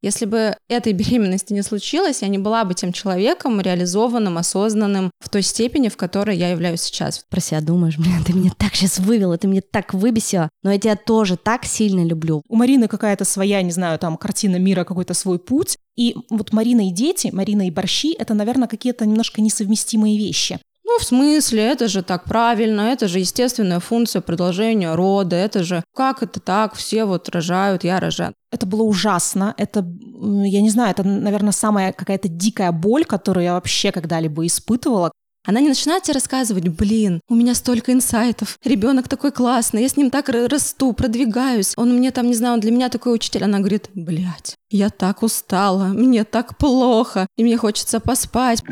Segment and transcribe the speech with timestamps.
[0.00, 5.28] Если бы этой беременности не случилось, я не была бы тем человеком реализованным, осознанным в
[5.28, 7.24] той степени, в которой я являюсь сейчас.
[7.28, 10.78] Про себя думаешь, блин, ты меня так сейчас вывела, ты меня так выбесила, но я
[10.78, 12.42] тебя тоже так сильно люблю.
[12.48, 15.76] У Марины какая-то своя, не знаю, там, картина мира, какой-то свой путь.
[15.96, 20.60] И вот Марина и дети, Марина и борщи— это, наверное, какие-то немножко несовместимые вещи.
[20.90, 25.84] Ну, в смысле, это же так правильно, это же естественная функция продолжения рода, это же
[25.94, 28.32] как это так, все вот рожают, я рожаю.
[28.50, 33.52] Это было ужасно, это, я не знаю, это, наверное, самая какая-то дикая боль, которую я
[33.52, 35.12] вообще когда-либо испытывала.
[35.46, 39.96] Она не начинает тебе рассказывать, блин, у меня столько инсайтов, ребенок такой классный, я с
[39.98, 43.44] ним так расту, продвигаюсь, он мне там, не знаю, он для меня такой учитель.
[43.44, 48.62] Она говорит, блядь, я так устала, мне так плохо, и мне хочется поспать.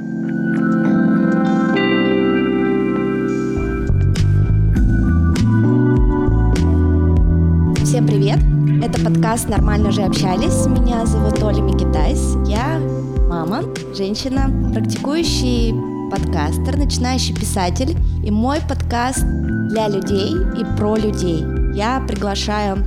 [7.97, 8.39] Всем привет!
[8.85, 10.67] Это подкаст «Нормально же общались».
[10.67, 12.37] Меня зовут Оля Микитайс.
[12.47, 12.79] Я
[13.27, 13.63] мама,
[13.95, 15.73] женщина, практикующий
[16.11, 17.97] подкастер, начинающий писатель.
[18.23, 19.25] И мой подкаст
[19.71, 21.43] для людей и про людей.
[21.75, 22.85] Я приглашаю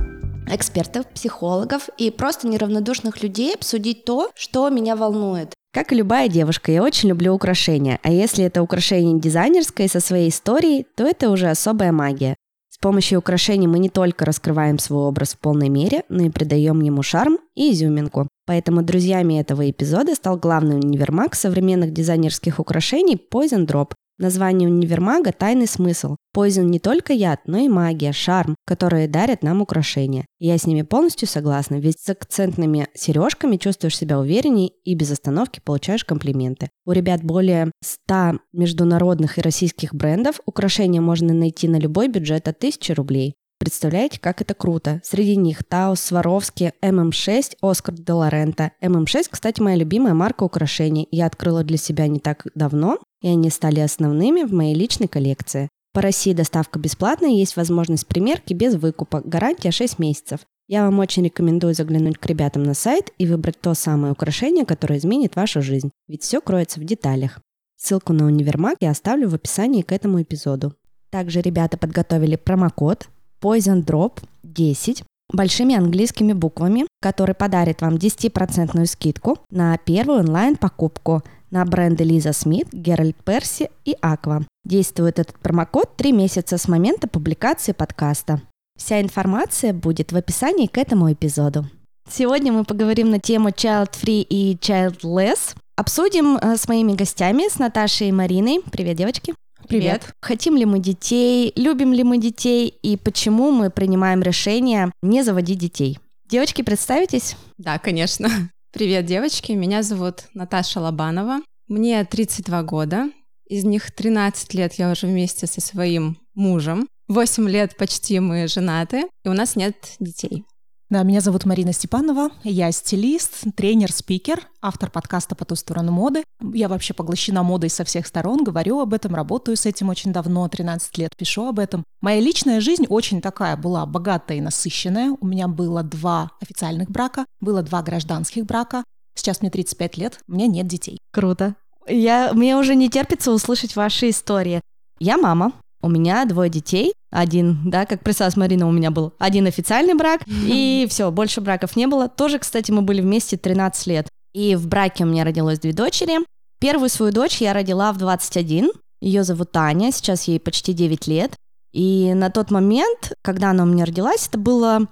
[0.48, 5.54] экспертов, психологов и просто неравнодушных людей обсудить то, что меня волнует.
[5.72, 10.28] Как и любая девушка, я очень люблю украшения, а если это украшение дизайнерское со своей
[10.28, 12.36] историей, то это уже особая магия
[12.80, 17.02] помощью украшений мы не только раскрываем свой образ в полной мере, но и придаем ему
[17.02, 18.28] шарм и изюминку.
[18.46, 25.66] Поэтому друзьями этого эпизода стал главный универмаг современных дизайнерских украшений Poison Drop, Название универмага– тайный
[25.66, 26.16] смысл.
[26.36, 30.26] Poison не только яд, но и магия, шарм, которые дарят нам украшения.
[30.38, 35.62] я с ними полностью согласна, ведь с акцентными сережками чувствуешь себя уверенней и без остановки
[35.64, 36.68] получаешь комплименты.
[36.84, 40.40] У ребят более 100 международных и российских брендов.
[40.44, 43.36] Украшения можно найти на любой бюджет от 1000 рублей.
[43.60, 45.02] Представляете, как это круто?
[45.04, 48.72] Среди них Tous, Swarovski, MM6, Oscar de la Renta.
[48.80, 51.06] MM6, кстати, моя любимая марка украшений.
[51.10, 55.68] Я открыла для себя не так давно, и они стали основными в моей личной коллекции.
[55.92, 60.40] По России доставка бесплатная, есть возможность примерки без выкупа, гарантия 6 месяцев.
[60.66, 64.98] Я вам очень рекомендую заглянуть к ребятам на сайт и выбрать то самое украшение, которое
[64.98, 67.40] изменит вашу жизнь, ведь все кроется в деталях.
[67.76, 70.72] Ссылку на универмаг я оставлю в описании к этому эпизоду.
[71.10, 73.08] Также ребята подготовили промокод
[73.40, 75.02] Poison Drop 10
[75.32, 82.68] большими английскими буквами, который подарит вам 10% скидку на первую онлайн-покупку на бренды Лиза Смит,
[82.72, 84.46] Геральт Перси и Аква.
[84.64, 88.40] Действует этот промокод 3 месяца с момента публикации подкаста.
[88.78, 91.66] Вся информация будет в описании к этому эпизоду.
[92.08, 95.54] Сегодня мы поговорим на тему Child Free и Childless.
[95.76, 98.60] Обсудим э, с моими гостями, с Наташей и Мариной.
[98.70, 99.34] Привет, девочки.
[99.68, 100.00] Привет.
[100.02, 100.14] Привет.
[100.20, 105.58] Хотим ли мы детей, любим ли мы детей и почему мы принимаем решение не заводить
[105.58, 105.98] детей?
[106.28, 107.36] Девочки, представитесь?
[107.58, 108.28] Да, конечно.
[108.72, 109.52] Привет, девочки.
[109.52, 111.40] Меня зовут Наташа Лобанова.
[111.68, 113.10] Мне 32 года.
[113.48, 116.88] Из них 13 лет я уже вместе со своим мужем.
[117.08, 120.44] 8 лет почти мы женаты, и у нас нет детей.
[120.90, 126.24] Да, меня зовут Марина Степанова, я стилист, тренер, спикер, автор подкаста «По ту сторону моды».
[126.52, 130.48] Я вообще поглощена модой со всех сторон, говорю об этом, работаю с этим очень давно,
[130.48, 131.84] 13 лет пишу об этом.
[132.00, 135.16] Моя личная жизнь очень такая была богатая и насыщенная.
[135.20, 138.82] У меня было два официальных брака, было два гражданских брака.
[139.14, 140.98] Сейчас мне 35 лет, у меня нет детей.
[141.12, 141.54] Круто.
[141.86, 144.60] Я, мне уже не терпится услышать ваши истории.
[144.98, 145.52] Я мама,
[145.82, 150.22] у меня двое детей, один, да, как присас Марина у меня был, один официальный брак,
[150.26, 152.08] и все, больше браков не было.
[152.08, 154.08] Тоже, кстати, мы были вместе 13 лет.
[154.32, 156.18] И в браке у меня родилось две дочери.
[156.60, 158.70] Первую свою дочь я родила в 21.
[159.00, 161.34] Ее зовут Таня, сейчас ей почти 9 лет.
[161.72, 164.86] И на тот момент, когда она у меня родилась, это было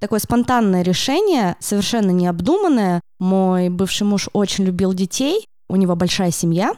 [0.00, 3.00] такое спонтанное решение, совершенно необдуманное.
[3.18, 6.74] Мой бывший муж очень любил детей, у него большая семья,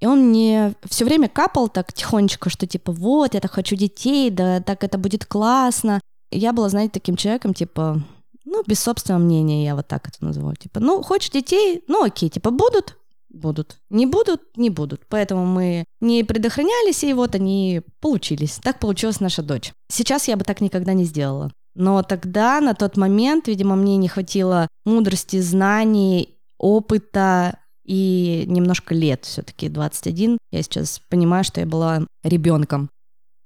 [0.00, 4.30] и он мне все время капал так тихонечко, что типа вот, я так хочу детей,
[4.30, 6.00] да так это будет классно.
[6.30, 8.02] я была, знаете, таким человеком, типа,
[8.44, 10.56] ну, без собственного мнения, я вот так это называю.
[10.56, 12.96] Типа, ну, хочешь детей, ну окей, типа, будут,
[13.28, 13.78] будут.
[13.90, 15.02] Не будут, не будут.
[15.08, 18.58] Поэтому мы не предохранялись, и вот они получились.
[18.62, 19.72] Так получилась наша дочь.
[19.90, 21.50] Сейчас я бы так никогда не сделала.
[21.74, 29.24] Но тогда, на тот момент, видимо, мне не хватило мудрости, знаний, опыта, и немножко лет
[29.24, 30.38] все-таки, 21.
[30.50, 32.90] Я сейчас понимаю, что я была ребенком.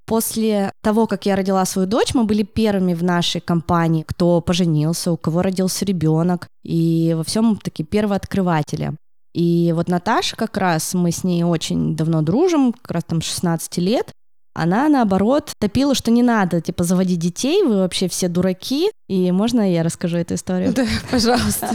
[0.07, 5.13] После того, как я родила свою дочь, мы были первыми в нашей компании, кто поженился,
[5.13, 8.95] у кого родился ребенок, и во всем такие первооткрыватели.
[9.35, 13.77] И вот Наташа как раз, мы с ней очень давно дружим, как раз там 16
[13.79, 14.11] лет,
[14.55, 18.91] Она, наоборот, топила, что не надо, типа, заводить детей, вы вообще все дураки.
[19.09, 20.73] И можно я расскажу эту историю?
[20.73, 21.71] Да, пожалуйста.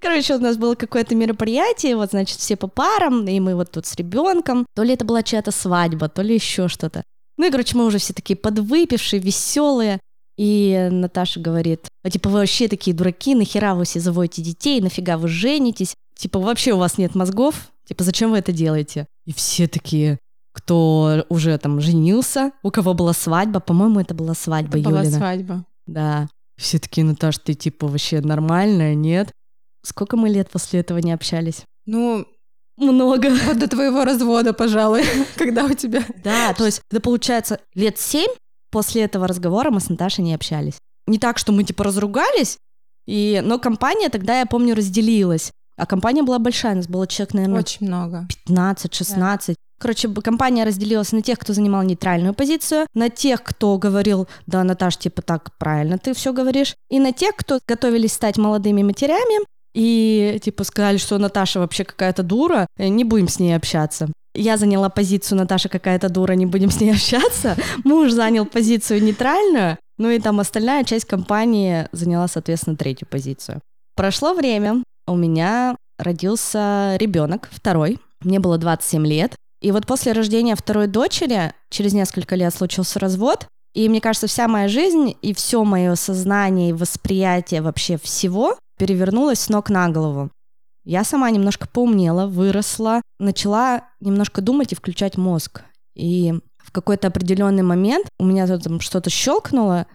[0.00, 3.86] Короче, у нас было какое-то мероприятие, вот, значит, все по парам, и мы вот тут
[3.86, 4.66] с ребенком.
[4.74, 7.04] То ли это была чья-то свадьба, то ли еще что-то.
[7.38, 10.00] Ну и, короче, мы уже все такие подвыпившие, веселые.
[10.36, 15.18] И Наташа говорит, а типа вы вообще такие дураки, нахера вы все заводите детей, нафига
[15.18, 15.94] вы женитесь?
[16.16, 17.70] Типа вообще у вас нет мозгов?
[17.86, 19.06] Типа зачем вы это делаете?
[19.26, 20.18] И все такие,
[20.52, 25.18] кто уже там женился, у кого была свадьба, по-моему, это была свадьба Это была Юлина.
[25.18, 25.64] свадьба.
[25.86, 26.28] Да.
[26.56, 29.32] Все такие, Наташ, ты типа вообще нормальная, нет?
[29.84, 31.62] Сколько мы лет после этого не общались?
[31.86, 32.26] Ну,
[32.76, 33.30] Много.
[33.46, 35.02] вот до твоего развода, пожалуй,
[35.36, 36.04] когда у тебя...
[36.22, 38.30] Да, то есть это получается лет семь
[38.70, 40.78] после этого разговора мы с Наташей не общались.
[41.06, 42.58] Не так, что мы типа разругались,
[43.06, 43.40] и...
[43.44, 45.50] но компания тогда, я помню, разделилась.
[45.76, 48.28] А компания была большая, у нас было человек, наверное, Очень много.
[48.48, 49.54] 15-16.
[49.82, 54.96] Короче, компания разделилась на тех, кто занимал нейтральную позицию, на тех, кто говорил, да, Наташ,
[54.96, 59.44] типа так правильно ты все говоришь, и на тех, кто готовились стать молодыми матерями,
[59.74, 64.06] и типа сказали, что Наташа вообще какая-то дура, э, не будем с ней общаться.
[64.36, 67.56] Я заняла позицию Наташа какая-то дура, не будем с ней общаться.
[67.82, 73.60] Муж занял позицию нейтральную, ну и там остальная часть компании заняла, соответственно, третью позицию.
[73.96, 80.56] Прошло время, у меня родился ребенок, второй, мне было 27 лет, и вот после рождения
[80.56, 85.64] второй дочери, через несколько лет случился развод, и мне кажется, вся моя жизнь и все
[85.64, 90.30] мое сознание и восприятие вообще всего перевернулось с ног на голову.
[90.84, 95.62] Я сама немножко поумнела, выросла, начала немножко думать и включать мозг.
[95.94, 99.86] И в какой-то определенный момент у меня тут там что-то щелкнуло.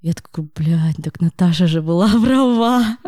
[0.00, 2.98] Я такой, блядь, так Наташа же была права.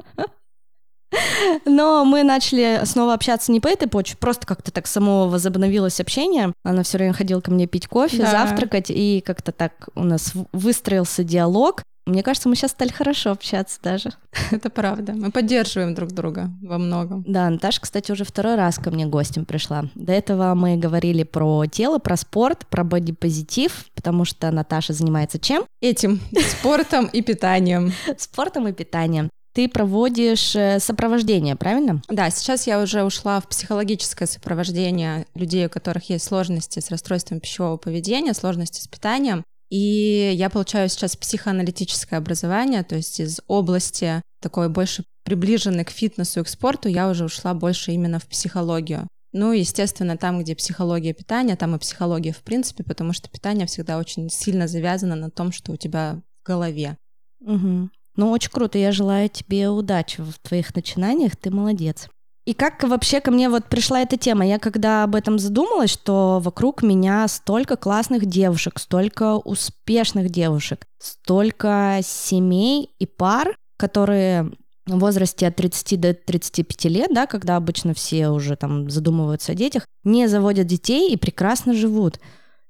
[1.64, 6.52] Но мы начали снова общаться не по этой почве, просто как-то так само возобновилось общение.
[6.64, 8.31] Она все время ходила ко мне пить кофе, Да.
[8.31, 11.82] завтракать, и как-то так у нас выстроился диалог.
[12.06, 14.12] Мне кажется, мы сейчас стали хорошо общаться даже.
[14.50, 15.12] Это правда.
[15.12, 17.22] Мы поддерживаем друг друга во многом.
[17.26, 19.84] Да, Наташа, кстати, уже второй раз ко мне гостем пришла.
[19.94, 25.64] До этого мы говорили про тело, про спорт, про бодипозитив, потому что Наташа занимается чем?
[25.82, 26.20] Этим
[26.58, 27.93] спортом и питанием.
[28.16, 29.28] Спортом и питанием.
[29.53, 32.03] Ты проводишь э, сопровождение, правильно?
[32.09, 37.41] Да, сейчас я уже ушла в психологическое сопровождение людей, у которых есть сложности с расстройством
[37.41, 39.45] пищевого поведения, сложности с питанием.
[39.71, 46.41] И я получаю сейчас психоаналитическое образование, то есть из области такой больше приближенной к фитнесу
[46.41, 49.06] и к спорту, я уже ушла больше именно в психологию.
[49.33, 53.99] Ну, естественно, там, где психология питания, там и психология в принципе, потому что питание всегда
[53.99, 56.97] очень сильно завязано на том, что у тебя в голове.
[57.41, 57.91] Угу.
[58.19, 58.79] Ну, очень круто.
[58.79, 61.37] Я желаю тебе удачи в твоих начинаниях.
[61.37, 62.09] Ты молодец.
[62.47, 64.44] И как вообще ко мне вот пришла эта тема?
[64.44, 72.00] Я когда об этом задумалась, что вокруг меня столько классных девушек, столько успешных девушек, столько
[72.03, 74.50] семей и пар, которые
[74.87, 79.55] в возрасте от 30 до 35 лет, да, когда обычно все уже там задумываются о
[79.55, 82.19] детях, не заводят детей и прекрасно живут.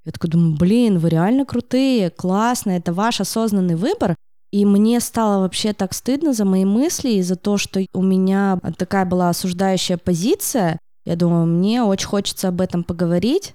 [0.04, 4.14] Я такая думаю, блин, вы реально крутые, классно, это ваш осознанный выбор,
[4.50, 8.58] и мне стало вообще так стыдно за мои мысли и за то, что у меня
[8.76, 10.78] такая была осуждающая позиция.
[11.04, 13.54] Я думаю, мне очень хочется об этом поговорить.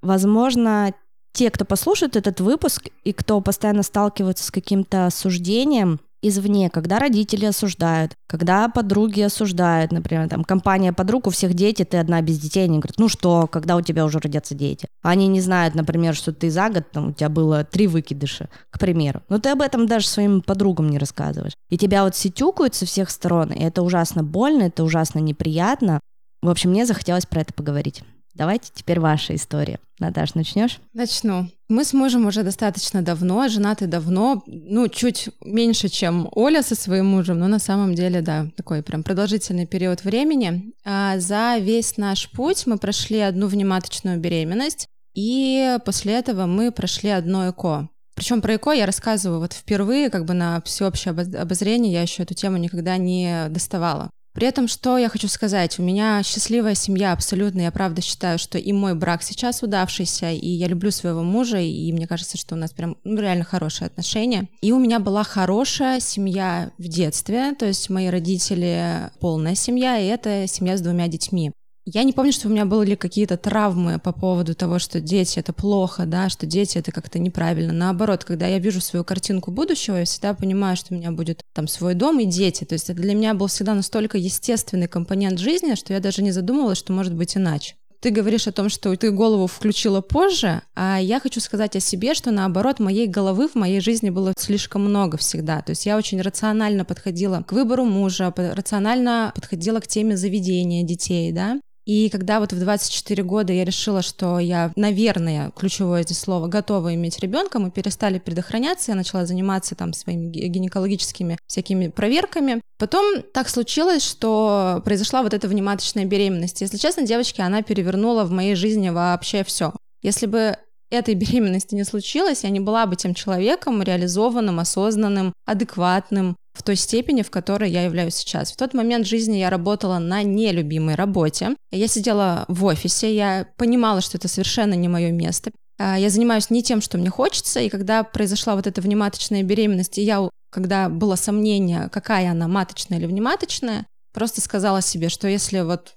[0.00, 0.94] Возможно,
[1.32, 7.44] те, кто послушает этот выпуск и кто постоянно сталкивается с каким-то осуждением извне, когда родители
[7.44, 12.64] осуждают, когда подруги осуждают, например, там компания подруг, у всех дети, ты одна без детей,
[12.64, 14.86] они говорят, ну что, когда у тебя уже родятся дети?
[15.02, 18.78] Они не знают, например, что ты за год, там, у тебя было три выкидыша, к
[18.78, 19.22] примеру.
[19.28, 21.54] Но ты об этом даже своим подругам не рассказываешь.
[21.68, 26.00] И тебя вот сетюкают со всех сторон, и это ужасно больно, это ужасно неприятно.
[26.40, 28.02] В общем, мне захотелось про это поговорить.
[28.34, 29.78] Давайте теперь ваша история.
[29.98, 30.80] Наташ, начнешь?
[30.94, 31.48] Начну.
[31.68, 37.06] Мы с мужем уже достаточно давно, женаты давно, ну, чуть меньше, чем Оля со своим
[37.06, 40.72] мужем, но на самом деле, да, такой прям продолжительный период времени.
[40.84, 47.10] А за весь наш путь мы прошли одну внематочную беременность, и после этого мы прошли
[47.10, 47.88] одно ЭКО.
[48.14, 52.22] Причем про ЭКО я рассказываю вот впервые, как бы на всеобщее обоз- обозрение, я еще
[52.22, 54.10] эту тему никогда не доставала.
[54.32, 58.58] При этом, что я хочу сказать, у меня счастливая семья абсолютно, я правда считаю, что
[58.58, 62.58] и мой брак сейчас удавшийся, и я люблю своего мужа, и мне кажется, что у
[62.58, 64.48] нас прям ну, реально хорошие отношения.
[64.62, 70.06] И у меня была хорошая семья в детстве, то есть мои родители полная семья, и
[70.06, 71.52] это семья с двумя детьми.
[71.84, 75.52] Я не помню, что у меня были какие-то травмы по поводу того, что дети это
[75.52, 77.72] плохо, да, что дети это как-то неправильно.
[77.72, 81.66] Наоборот, когда я вижу свою картинку будущего, я всегда понимаю, что у меня будет там
[81.66, 82.62] свой дом и дети.
[82.64, 86.30] То есть это для меня был всегда настолько естественный компонент жизни, что я даже не
[86.30, 87.74] задумывалась, что может быть иначе.
[88.02, 92.14] ты говоришь о том, что ты голову включила позже, а я хочу сказать о себе,
[92.14, 95.62] что наоборот, моей головы в моей жизни было слишком много всегда.
[95.62, 101.30] То есть я очень рационально подходила к выбору мужа, рационально подходила к теме заведения детей,
[101.32, 106.46] да, и когда вот в 24 года я решила, что я, наверное, ключевое здесь слово,
[106.46, 112.60] готова иметь ребенка, мы перестали предохраняться, я начала заниматься там своими гинекологическими всякими проверками.
[112.78, 116.60] Потом так случилось, что произошла вот эта внематочная беременность.
[116.60, 119.72] Если честно, девочки, она перевернула в моей жизни вообще все.
[120.02, 120.56] Если бы
[120.90, 126.76] этой беременности не случилось, я не была бы тем человеком реализованным, осознанным, адекватным, в той
[126.76, 128.52] степени, в которой я являюсь сейчас.
[128.52, 131.56] В тот момент жизни я работала на нелюбимой работе.
[131.70, 135.50] Я сидела в офисе, я понимала, что это совершенно не мое место.
[135.78, 139.98] А, я занимаюсь не тем, что мне хочется, и когда произошла вот эта внематочная беременность,
[139.98, 145.60] и я, когда было сомнение, какая она, маточная или внематочная, просто сказала себе, что если
[145.60, 145.94] вот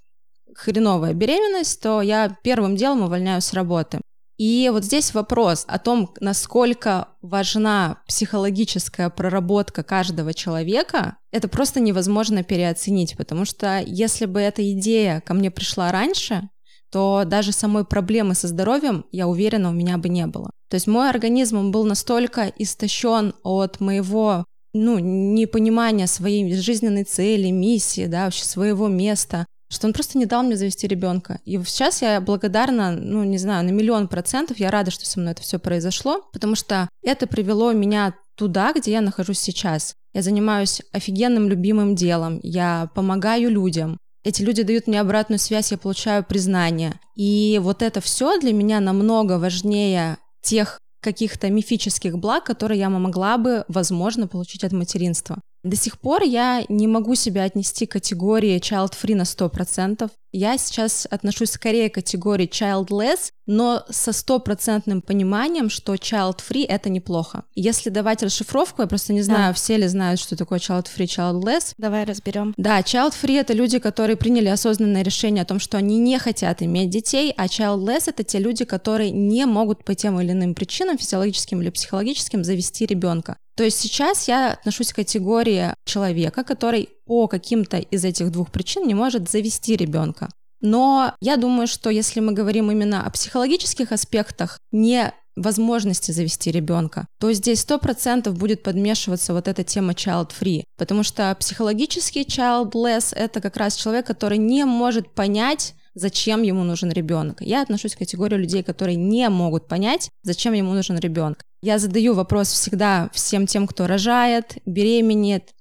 [0.55, 3.99] хреновая беременность, то я первым делом увольняюсь с работы.
[4.37, 12.43] И вот здесь вопрос о том, насколько важна психологическая проработка каждого человека, это просто невозможно
[12.43, 16.49] переоценить, потому что если бы эта идея ко мне пришла раньше,
[16.91, 20.51] то даже самой проблемы со здоровьем, я уверена, у меня бы не было.
[20.69, 28.07] То есть мой организм был настолько истощен от моего ну, непонимания своей жизненной цели, миссии,
[28.07, 29.45] да, вообще своего места,
[29.75, 31.39] что он просто не дал мне завести ребенка.
[31.45, 35.33] И сейчас я благодарна, ну, не знаю, на миллион процентов, я рада, что со мной
[35.33, 39.95] это все произошло, потому что это привело меня туда, где я нахожусь сейчас.
[40.13, 45.77] Я занимаюсь офигенным любимым делом, я помогаю людям, эти люди дают мне обратную связь, я
[45.77, 46.99] получаю признание.
[47.15, 53.37] И вот это все для меня намного важнее тех каких-то мифических благ, которые я могла
[53.37, 55.39] бы, возможно, получить от материнства.
[55.65, 60.11] До сих пор я не могу себя отнести к категории child-free на 100%.
[60.31, 67.45] Я сейчас отношусь скорее к категории childless, но со стопроцентным пониманием, что child-free— это неплохо.
[67.55, 69.53] Если давать расшифровку, я просто не знаю, да.
[69.53, 71.73] все ли знают, что такое child-free, childless.
[71.79, 72.53] Давай разберем.
[72.57, 76.91] Да, child-free— это люди, которые приняли осознанное решение о том, что они не хотят иметь
[76.91, 81.59] детей, а childless— это те люди, которые не могут по тем или иным причинам, физиологическим
[81.63, 83.37] или психологическим, завести ребенка.
[83.55, 88.87] То есть сейчас я отношусь к категории человека, который по каким-то из этих двух причин
[88.87, 90.29] не может завести ребенка.
[90.61, 97.07] Но я думаю, что если мы говорим именно о психологических аспектах, не возможности завести ребенка,
[97.19, 103.41] то здесь сто процентов будет подмешиваться вот эта тема child-free, потому что психологический childless— это
[103.41, 107.41] как раз человек, который не может понять, зачем ему нужен ребенок.
[107.41, 111.43] Я отношусь к категории людей, которые не могут понять, зачем ему нужен ребенок.
[111.65, 115.55] Я задаю вопрос всегда всем тем, кто рожает, беременеет,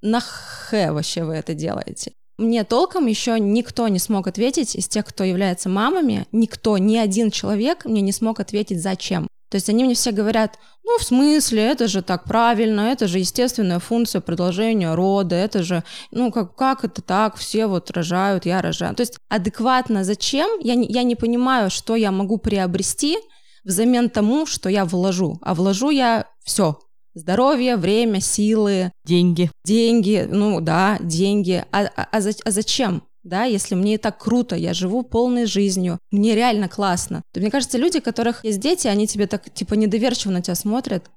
[0.00, 0.22] на
[0.70, 2.12] вообще вы это делаете?
[2.38, 7.32] Мне толком еще никто не смог ответить из тех, кто является мамами, никто, ни один
[7.32, 9.26] человек мне не смог ответить, зачем.
[9.50, 13.18] То есть они мне все говорят, ну, в смысле, это же так правильно, это же
[13.18, 18.62] естественная функция продолжения рода, это же, ну, как, как это так, все вот рожают, я
[18.62, 18.94] рожаю.
[18.94, 23.18] То есть адекватно зачем, я не, я не понимаю, что я могу приобрести
[23.64, 25.38] взамен тому, что я вложу.
[25.42, 26.78] А вложу я все,
[27.14, 28.92] здоровье, время, силы.
[29.04, 29.50] Деньги.
[29.64, 31.64] Деньги, ну да, деньги.
[31.72, 33.02] А, а, а, а зачем?
[33.24, 37.22] да, если мне и так круто, я живу полной жизнью, мне реально классно.
[37.32, 40.54] То, мне кажется, люди, у которых есть дети, они тебе так, типа, недоверчиво на тебя
[40.54, 41.10] смотрят,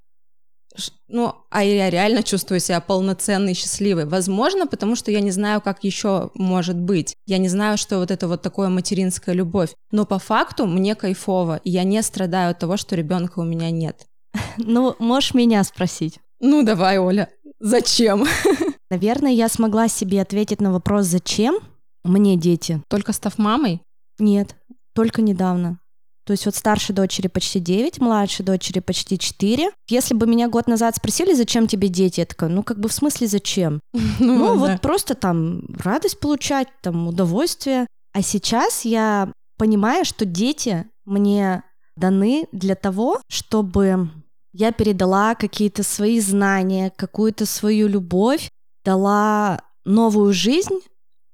[1.07, 4.05] ну, а я реально чувствую себя полноценной, счастливой.
[4.05, 7.15] Возможно, потому что я не знаю, как еще может быть.
[7.25, 9.73] Я не знаю, что вот это вот такое материнская любовь.
[9.91, 13.71] Но по факту мне кайфово, и я не страдаю от того, что ребенка у меня
[13.71, 14.05] нет.
[14.57, 16.19] Ну, можешь меня спросить.
[16.39, 17.29] Ну, давай, Оля.
[17.59, 18.25] Зачем?
[18.89, 21.59] Наверное, я смогла себе ответить на вопрос «Зачем?»
[22.03, 22.81] Мне дети.
[22.87, 23.81] Только став мамой?
[24.19, 24.55] Нет,
[24.93, 25.79] только недавно.
[26.27, 29.71] То есть вот старшей дочери почти 9, младшей дочери почти 4.
[29.87, 32.93] Если бы меня год назад спросили, зачем тебе дети, я такая, ну как бы в
[32.93, 33.79] смысле зачем?
[34.19, 37.87] Ну, ну вот просто там радость получать, там удовольствие.
[38.13, 41.63] А сейчас я понимаю, что дети мне
[41.95, 44.09] даны для того, чтобы
[44.51, 48.49] я передала какие-то свои знания, какую-то свою любовь,
[48.83, 50.79] дала новую жизнь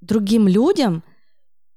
[0.02, 1.04] другим людям,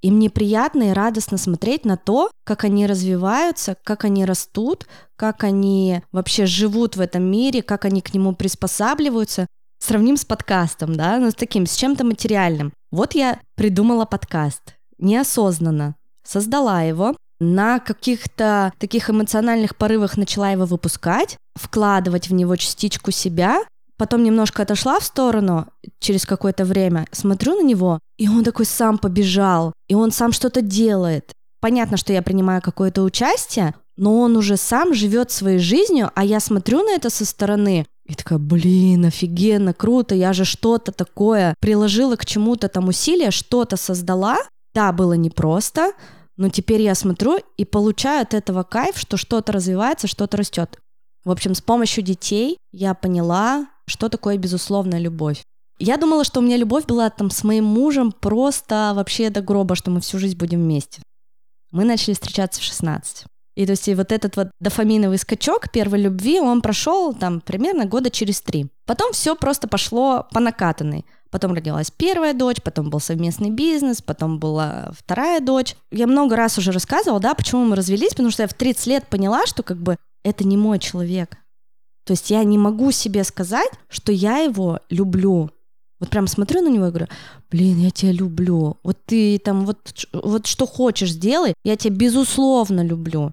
[0.03, 4.87] и мне приятно и радостно смотреть на то, как они развиваются, как они растут,
[5.17, 9.47] как они вообще живут в этом мире, как они к нему приспосабливаются.
[9.79, 12.73] Сравним с подкастом, да, ну с таким, с чем-то материальным.
[12.91, 21.37] Вот я придумала подкаст неосознанно, создала его, на каких-то таких эмоциональных порывах начала его выпускать,
[21.55, 23.61] вкладывать в него частичку себя,
[23.99, 25.67] Потом немножко отошла в сторону
[25.99, 30.61] через какое-то время, смотрю на него, и он такой сам побежал, и он сам что-то
[30.61, 31.33] делает.
[31.61, 36.39] понятно, что я принимаю какое-то участие, но он уже сам живет своей жизнью, а я
[36.39, 42.17] смотрю на это со стороны и такая, блин, офигенно, круто, я же что-то такое приложила
[42.17, 44.39] к чему-то там усилия, что-то создала.
[44.75, 45.93] Да, было непросто,
[46.37, 50.79] но теперь я смотрю и получаю от этого кайф, что что-то развивается, что-то растет.
[51.25, 55.43] В общем, с помощью детей я поняла, что такое безусловная любовь.
[55.79, 59.75] Я думала, что у меня любовь была там с моим мужем просто вообще до гроба,
[59.75, 61.03] что мы всю жизнь будем вместе.
[61.71, 63.27] Мы начали встречаться в 16.
[63.57, 67.87] И то есть и вот этот вот дофаминовый скачок первой любви, он прошел там примерно
[67.87, 68.67] года через три.
[68.85, 71.05] Потом все просто пошло по накатанной.
[71.31, 75.75] Потом родилась первая дочь, потом был совместный бизнес, потом была вторая дочь.
[75.91, 79.07] Я много раз уже рассказывала, да, почему мы развелись, потому что я в 30 лет
[79.09, 81.39] поняла, что как бы это не мой человек.
[82.07, 85.51] То есть я не могу себе сказать, что я его люблю.
[85.99, 87.09] Вот прям смотрю на него и говорю,
[87.51, 88.77] блин, я тебя люблю.
[88.85, 93.33] Вот ты там вот, вот что хочешь сделай, я тебя безусловно люблю.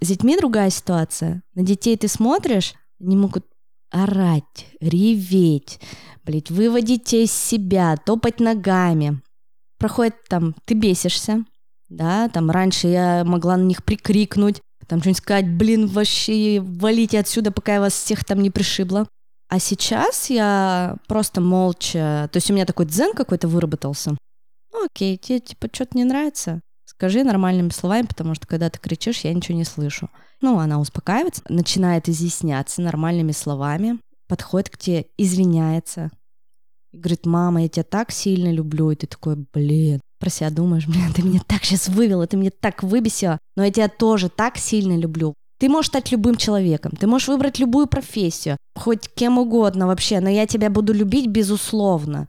[0.00, 1.42] С детьми другая ситуация.
[1.54, 3.46] На детей ты смотришь, они могут
[3.90, 5.80] орать, реветь,
[6.24, 9.22] блядь, выводить тебя из себя, топать ногами.
[9.78, 11.44] Проходит там, ты бесишься,
[11.88, 14.60] да, там раньше я могла на них прикрикнуть,
[14.92, 19.08] там что-нибудь сказать, блин, вообще валите отсюда, пока я вас всех там не пришибла.
[19.48, 24.18] А сейчас я просто молча, то есть у меня такой дзен какой-то выработался.
[24.70, 26.60] Ну, окей, тебе типа что-то не нравится?
[26.84, 30.10] Скажи нормальными словами, потому что когда ты кричишь, я ничего не слышу.
[30.42, 36.10] Ну, она успокаивается, начинает изъясняться нормальными словами, подходит к тебе, извиняется.
[36.92, 38.90] Говорит, мама, я тебя так сильно люблю.
[38.90, 42.52] И ты такой, блин, про себя думаешь, блин, ты меня так сейчас вывела, ты меня
[42.60, 45.34] так выбесила, но я тебя тоже так сильно люблю.
[45.58, 50.30] Ты можешь стать любым человеком, ты можешь выбрать любую профессию, хоть кем угодно вообще, но
[50.30, 52.28] я тебя буду любить безусловно.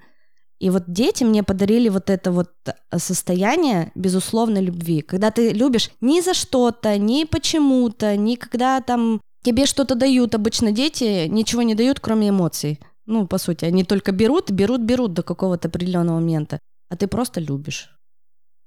[0.59, 5.91] И вот дети мне подарили вот это вот э, состояние безусловной любви, когда ты любишь
[6.01, 10.33] ни за что-то, ни почему-то, ни когда там тебе что-то дают.
[10.33, 12.79] Обычно дети ничего не дают, кроме эмоций.
[13.05, 16.59] Ну, по сути, они только берут, берут, берут до какого-то определенного момента,
[16.93, 17.89] а ты просто любишь.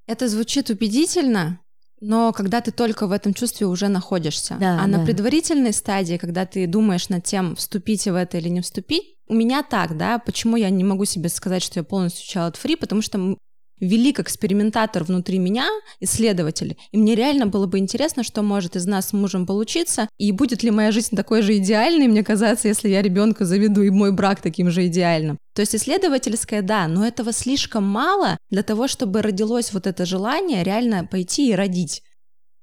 [0.08, 1.60] Это звучит убедительно,
[2.00, 4.56] но когда ты только в этом чувстве уже находишься.
[4.58, 4.98] Да, а да.
[4.98, 9.34] на предварительной стадии, когда ты думаешь над тем, вступить в это или не вступить, у
[9.34, 13.00] меня так, да, почему я не могу себе сказать, что я полностью child free, потому
[13.00, 13.36] что
[13.80, 15.68] велик экспериментатор внутри меня,
[16.00, 20.32] исследователь, и мне реально было бы интересно, что может из нас с мужем получиться, и
[20.32, 24.12] будет ли моя жизнь такой же идеальной, мне казаться, если я ребенка заведу, и мой
[24.12, 25.38] брак таким же идеальным.
[25.54, 30.62] То есть исследовательское, да, но этого слишком мало для того, чтобы родилось вот это желание
[30.62, 32.02] реально пойти и родить.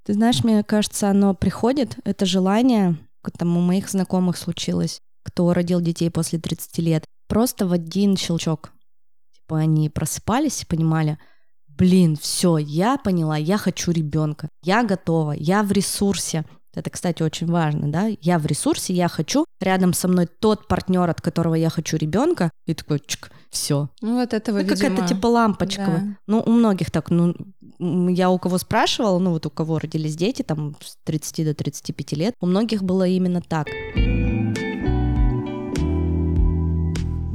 [0.06, 5.54] Ты знаешь, мне кажется, оно приходит, это желание, как там у моих знакомых случилось, кто
[5.54, 8.73] родил детей после 30 лет, просто в один щелчок.
[9.54, 11.18] Типа они просыпались и понимали,
[11.68, 16.44] блин, все, я поняла, я хочу ребенка, я готова, я в ресурсе.
[16.76, 18.08] Это, кстати, очень важно, да?
[18.22, 22.50] Я в ресурсе, я хочу рядом со мной тот партнер, от которого я хочу ребенка,
[22.66, 23.90] и такой, чик, все.
[24.02, 25.86] Ну вот этого, Ну, какая-то видимо, типа лампочка.
[25.86, 26.04] да.
[26.26, 27.36] Ну, у многих так, ну,
[28.10, 32.14] я у кого спрашивала, ну, вот у кого родились дети, там, с 30 до 35
[32.14, 33.68] лет, у многих было именно так.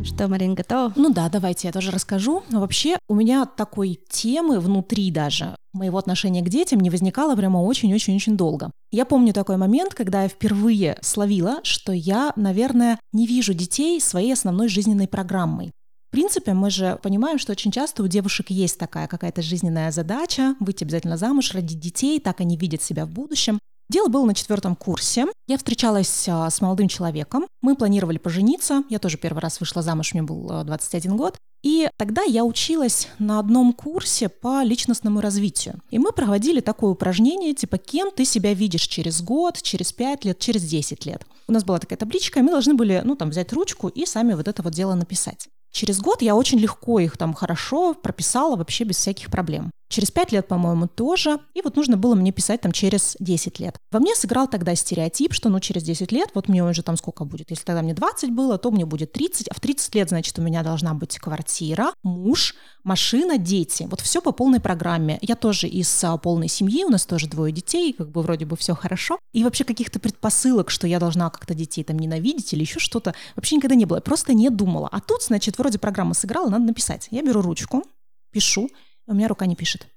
[0.08, 0.92] Что, Марин, готова?
[0.96, 2.42] Ну да, давайте я тоже расскажу.
[2.50, 8.36] Вообще у меня такой темы внутри даже моего отношения к детям не возникало прямо очень-очень-очень
[8.36, 8.70] долго.
[8.90, 14.32] Я помню такой момент, когда я впервые словила, что я, наверное, не вижу детей своей
[14.32, 15.72] основной жизненной программой.
[16.08, 20.54] В принципе, мы же понимаем, что очень часто у девушек есть такая какая-то жизненная задача
[20.58, 23.58] выйти обязательно замуж, родить детей, так они видят себя в будущем.
[23.90, 25.26] Дело было на четвертом курсе.
[25.46, 27.46] Я встречалась а, с молодым человеком.
[27.62, 28.82] Мы планировали пожениться.
[28.90, 31.38] Я тоже первый раз вышла замуж, мне был а, 21 год.
[31.62, 35.80] И тогда я училась на одном курсе по личностному развитию.
[35.90, 40.38] И мы проводили такое упражнение, типа, кем ты себя видишь через год, через 5 лет,
[40.38, 41.24] через 10 лет.
[41.48, 44.34] У нас была такая табличка, и мы должны были, ну, там, взять ручку и сами
[44.34, 45.48] вот это вот дело написать.
[45.72, 49.70] Через год я очень легко их там хорошо прописала, вообще без всяких проблем.
[49.88, 51.38] Через пять лет, по-моему, тоже.
[51.54, 53.78] И вот нужно было мне писать там через 10 лет.
[53.90, 57.24] Во мне сыграл тогда стереотип, что ну через 10 лет, вот мне уже там сколько
[57.24, 57.50] будет.
[57.50, 60.42] Если тогда мне 20 было, то мне будет 30, а в 30 лет, значит, у
[60.42, 63.86] меня должна быть квартира, муж, машина, дети.
[63.90, 65.18] Вот все по полной программе.
[65.22, 68.56] Я тоже из а, полной семьи, у нас тоже двое детей, как бы вроде бы
[68.56, 69.18] все хорошо.
[69.32, 73.56] И вообще каких-то предпосылок, что я должна как-то детей там ненавидеть или еще что-то, вообще
[73.56, 73.96] никогда не было.
[73.98, 74.88] Я просто не думала.
[74.92, 77.08] А тут, значит, вроде программа сыграла, надо написать.
[77.10, 77.84] Я беру ручку,
[78.32, 78.68] пишу,
[79.08, 79.88] у меня рука не пишет.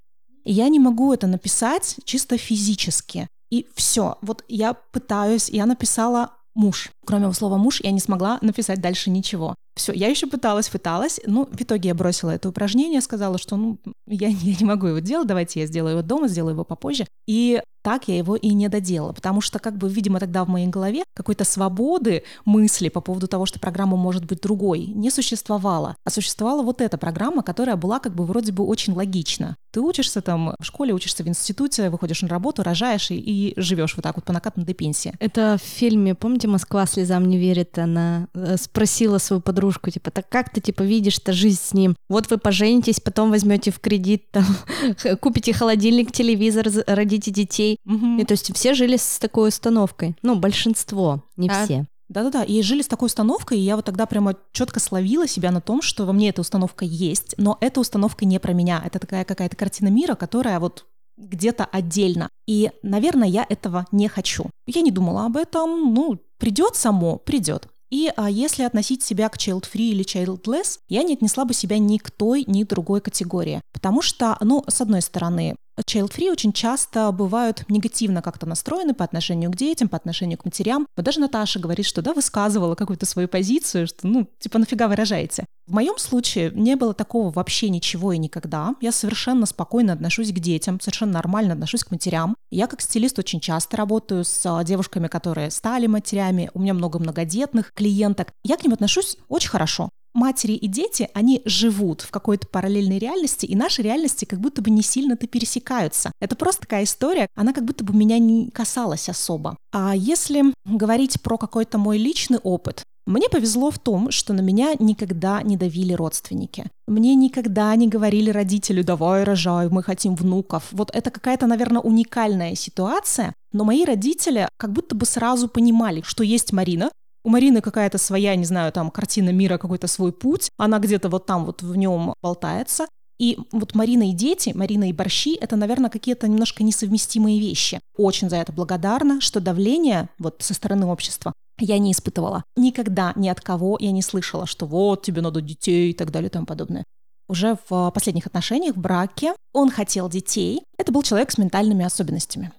[0.44, 3.28] Я не могу это написать чисто физически.
[3.52, 4.18] И все.
[4.22, 6.90] Вот я пытаюсь, я написала муж.
[7.06, 9.56] Кроме слова муж, я не смогла написать дальше ничего.
[9.76, 11.20] Все, я еще пыталась, пыталась.
[11.26, 15.00] Ну, в итоге я бросила это упражнение, сказала, что ну, я, я не могу его
[15.00, 17.06] делать, давайте я сделаю его дома, сделаю его попозже.
[17.28, 20.68] И так я его и не доделала, потому что, как бы, видимо, тогда в моей
[20.68, 25.96] голове какой-то свободы мысли по поводу того, что программа может быть другой, не существовало.
[26.06, 29.56] А существовала вот эта программа, которая была как бы вроде бы очень логична.
[29.72, 33.96] Ты учишься там в школе, учишься в институте, выходишь на работу, рожаешь и, и живешь
[33.96, 35.14] вот так вот по накатанной пенсии.
[35.20, 40.30] Это в фильме, помните, «Москва слезам не верит», она э, спросила свою подружку, типа, так
[40.30, 41.96] как ты, типа, видишь-то жизнь с ним?
[42.10, 44.46] Вот вы поженитесь, потом возьмете в кредит, там,
[45.22, 47.78] купите холодильник, телевизор, родите детей.
[47.86, 48.20] Угу.
[48.20, 50.16] И то есть все жили с такой установкой.
[50.22, 51.86] Ну, большинство, не а, все.
[52.12, 55.62] Да-да-да, и жили с такой установкой, и я вот тогда прямо четко словила себя на
[55.62, 58.82] том, что во мне эта установка есть, но эта установка не про меня.
[58.86, 60.86] Это такая какая-то картина мира, которая вот
[61.18, 62.30] где-то отдельно.
[62.48, 64.46] И, наверное, я этого не хочу.
[64.68, 67.68] Я не думала об этом, ну, придет само, придет.
[67.92, 71.98] И а, если относить себя к child-free или childless, я не отнесла бы себя ни
[71.98, 73.62] к той, ни к другой категории.
[73.74, 79.52] Потому что, ну, с одной стороны, child-free очень часто бывают негативно как-то настроены по отношению
[79.52, 80.88] к детям, по отношению к матерям.
[80.96, 85.46] Вот даже Наташа говорит, что да, высказывала какую-то свою позицию, что ну, типа нафига выражаете.
[85.68, 88.76] В моем случае не было такого вообще ничего и никогда.
[88.82, 92.36] Я совершенно спокойно отношусь к детям, совершенно нормально отношусь к матерям.
[92.50, 96.50] Я как стилист очень часто работаю с а, девушками, которые стали матерями.
[96.54, 98.34] У меня много многодетных клиенток.
[98.44, 103.46] Я к ним отношусь очень хорошо матери и дети, они живут в какой-то параллельной реальности,
[103.46, 106.12] и наши реальности как будто бы не сильно-то пересекаются.
[106.20, 109.58] Это просто такая история, она как будто бы меня не касалась особо.
[109.72, 114.74] А если говорить про какой-то мой личный опыт, мне повезло в том, что на меня
[114.78, 116.66] никогда не давили родственники.
[116.88, 120.68] Мне никогда не говорили родители, давай рожай, мы хотим внуков.
[120.72, 126.24] Вот это какая-то, наверное, уникальная ситуация, но мои родители как будто бы сразу понимали, что
[126.24, 126.92] есть Марина,
[127.24, 131.26] у Марины какая-то своя, не знаю, там картина мира, какой-то свой путь, она где-то вот
[131.26, 132.88] там вот в нем болтается.
[133.20, 137.80] И вот Марина и дети, Марина и борщи— это, наверное, какие-то немножко несовместимые вещи.
[137.96, 142.44] Очень за это благодарна, что давление вот со стороны общества я не испытывала.
[142.56, 146.30] Никогда ни от кого я не слышала, что вот тебе надо детей и так далее
[146.30, 146.84] и тому подобное.
[147.30, 150.64] Уже в последних отношениях, в браке, он хотел детей.
[150.80, 152.52] Это был человек с ментальными особенностями.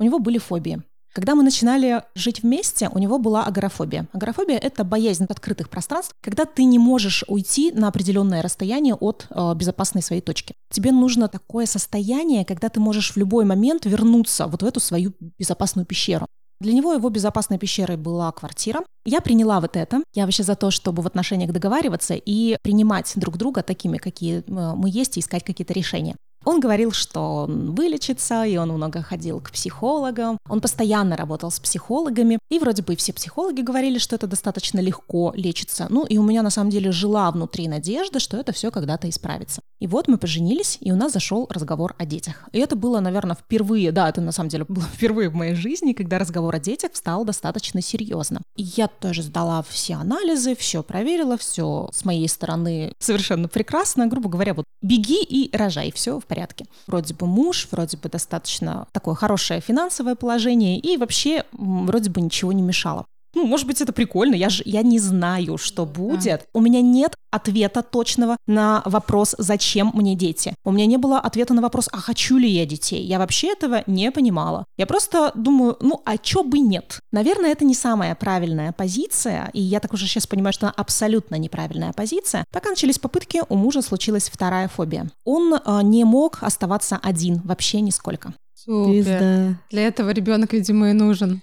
[0.00, 0.82] У него были фобии.
[1.12, 4.06] Когда мы начинали жить вместе, у него была агорафобия.
[4.12, 9.54] Агорафобия— это боязнь открытых пространств, когда ты не можешь уйти на определенное расстояние от э,
[9.54, 10.54] безопасной своей точки.
[10.70, 15.12] Тебе нужно такое состояние, когда ты можешь в любой момент вернуться вот в эту свою
[15.38, 16.26] безопасную пещеру.
[16.60, 18.80] Для него его безопасной пещерой была квартира.
[19.04, 20.02] Я приняла вот это.
[20.14, 24.74] Я вообще за то, чтобы в отношениях договариваться и принимать друг друга такими, какие э,
[24.74, 26.16] мы есть, и искать какие-то решения.
[26.48, 30.38] Он говорил, что он вылечится, и он много ходил к психологам.
[30.48, 35.34] Он постоянно работал с психологами, и вроде бы все психологи говорили, что это достаточно легко
[35.36, 35.88] лечится.
[35.90, 39.60] Ну, и у меня на самом деле жила внутри надежда, что это все когда-то исправится.
[39.78, 42.48] И вот мы поженились, и у нас зашел разговор о детях.
[42.52, 45.92] И это было, наверное, впервые, да, это на самом деле было впервые в моей жизни,
[45.92, 48.40] когда разговор о детях стал достаточно серьезно.
[48.56, 54.06] И я тоже сдала все анализы, все проверила, все с моей стороны совершенно прекрасно.
[54.06, 56.37] Грубо говоря, вот беги и рожай, все в порядке.
[56.86, 62.52] Вроде бы муж, вроде бы достаточно такое хорошее финансовое положение, и вообще вроде бы ничего
[62.52, 66.46] не мешало ну, может быть, это прикольно, я же я не знаю, что будет.
[66.52, 70.54] У меня нет ответа точного на вопрос, зачем мне дети.
[70.64, 73.04] У меня не было ответа на вопрос, а хочу ли я детей.
[73.04, 74.64] Я вообще этого не понимала.
[74.76, 77.00] Я просто думаю, ну, а чё бы нет?
[77.12, 81.36] Наверное, это не самая правильная позиция, и я так уже сейчас понимаю, что она абсолютно
[81.36, 82.44] неправильная позиция.
[82.52, 85.10] Пока начались попытки, у мужа случилась вторая фобия.
[85.24, 88.32] Он э, не мог оставаться один вообще нисколько.
[88.54, 89.56] Супер.
[89.70, 91.42] Для этого ребенок, видимо, и нужен.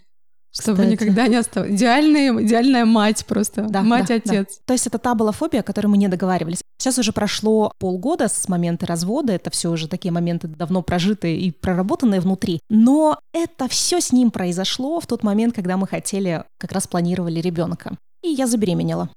[0.58, 0.92] Чтобы Кстати.
[0.94, 1.76] никогда не оставалось.
[1.76, 3.64] Идеальная, идеальная мать просто.
[3.64, 4.26] Да, Мать-отец.
[4.26, 4.66] Да, да.
[4.66, 6.62] То есть это та была фобия, о которой мы не договаривались.
[6.78, 9.34] Сейчас уже прошло полгода с момента развода.
[9.34, 12.62] Это все уже такие моменты давно прожитые и проработанные внутри.
[12.70, 17.42] Но это все с ним произошло в тот момент, когда мы хотели, как раз планировали
[17.42, 17.98] ребенка.
[18.24, 19.10] И я забеременела.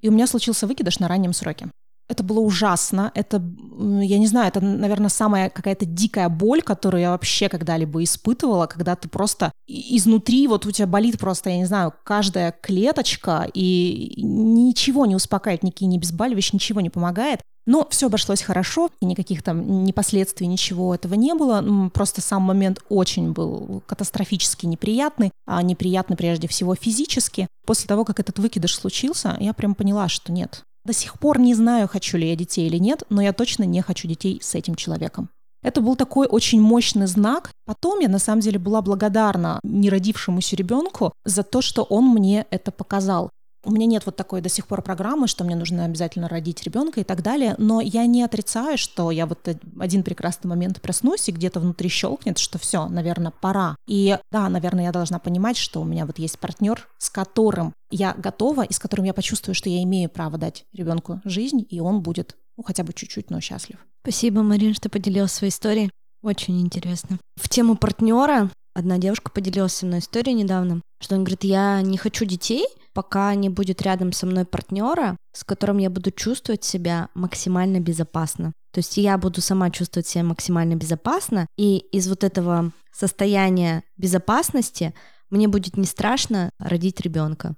[0.00, 1.68] И у меня случился выкидыш на раннем сроке.
[2.08, 3.10] Это было ужасно.
[3.14, 8.66] Это, я не знаю, это, наверное, самая какая-то дикая боль, которую я вообще когда-либо испытывала,
[8.66, 14.14] когда ты просто изнутри, вот у тебя болит просто, я не знаю, каждая клеточка, и
[14.22, 17.40] ничего не успокаивает, никакие не безболивающие, ничего не помогает.
[17.66, 21.90] Но все обошлось хорошо, и никаких там ни последствий, ничего этого не было.
[21.92, 27.48] Просто сам момент очень был катастрофически неприятный, а неприятный прежде всего физически.
[27.66, 31.54] После того, как этот выкидыш случился, я прям поняла, что нет, до сих пор не
[31.54, 34.74] знаю, хочу ли я детей или нет, но я точно не хочу детей с этим
[34.74, 35.28] человеком.
[35.62, 37.50] Это был такой очень мощный знак.
[37.64, 42.70] Потом я на самом деле была благодарна неродившемуся ребенку за то, что он мне это
[42.70, 43.30] показал.
[43.66, 47.00] У меня нет вот такой до сих пор программы, что мне нужно обязательно родить ребенка
[47.00, 49.48] и так далее, но я не отрицаю, что я вот
[49.80, 53.74] один прекрасный момент проснусь и где-то внутри щелкнет, что все, наверное, пора.
[53.88, 58.14] И да, наверное, я должна понимать, что у меня вот есть партнер, с которым я
[58.14, 62.02] готова и с которым я почувствую, что я имею право дать ребенку жизнь, и он
[62.02, 63.78] будет, ну, хотя бы чуть-чуть, но счастлив.
[64.02, 65.90] Спасибо, Марин, что поделилась своей историей.
[66.22, 67.18] Очень интересно.
[67.34, 71.96] В тему партнера одна девушка поделилась со мной историей недавно, что он говорит, я не
[71.96, 77.08] хочу детей, пока не будет рядом со мной партнера, с которым я буду чувствовать себя
[77.14, 78.52] максимально безопасно.
[78.72, 84.94] То есть я буду сама чувствовать себя максимально безопасно, и из вот этого состояния безопасности
[85.30, 87.54] мне будет не страшно родить ребенка.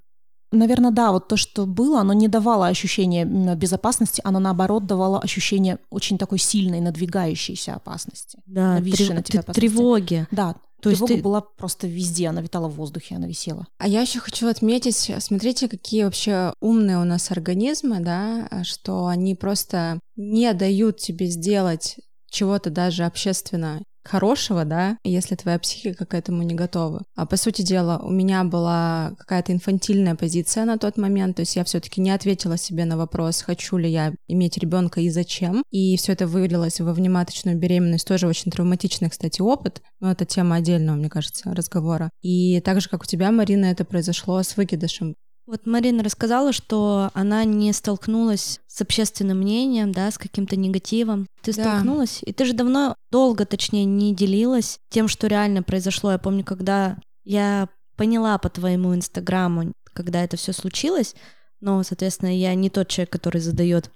[0.50, 5.78] Наверное, да, вот то, что было, оно не давало ощущения безопасности, оно наоборот давало ощущение
[5.90, 8.40] очень такой сильной надвигающейся опасности.
[8.46, 9.11] Да, трев...
[9.11, 9.61] на тебя опасности.
[9.61, 10.26] тревоги.
[10.31, 11.23] Да, то Тревога есть ты...
[11.23, 13.67] была просто везде, она витала в воздухе, она висела.
[13.79, 19.35] А я еще хочу отметить, смотрите, какие вообще умные у нас организмы, да, что они
[19.35, 21.97] просто не дают тебе сделать
[22.31, 27.03] чего-то даже общественно хорошего, да, если твоя психика к этому не готова.
[27.14, 31.57] А по сути дела, у меня была какая-то инфантильная позиция на тот момент, то есть
[31.57, 35.62] я все-таки не ответила себе на вопрос, хочу ли я иметь ребенка и зачем.
[35.71, 40.57] И все это вылилось во внематочную беременность, тоже очень травматичный, кстати, опыт, но это тема
[40.57, 42.11] отдельного, мне кажется, разговора.
[42.23, 45.14] И так же, как у тебя, Марина, это произошло с выкидышем.
[45.48, 51.26] Вот Марина рассказала, что она не столкнулась с общественным мнением, да, с каким-то негативом.
[51.40, 51.62] Ты да.
[51.62, 52.20] столкнулась?
[52.26, 56.12] И ты же давно, долго, точнее, не делилась тем, что реально произошло.
[56.12, 61.14] Я помню, когда я поняла по твоему инстаграму, когда это все случилось,
[61.61, 63.90] но, соответственно, я не тот человек, который задает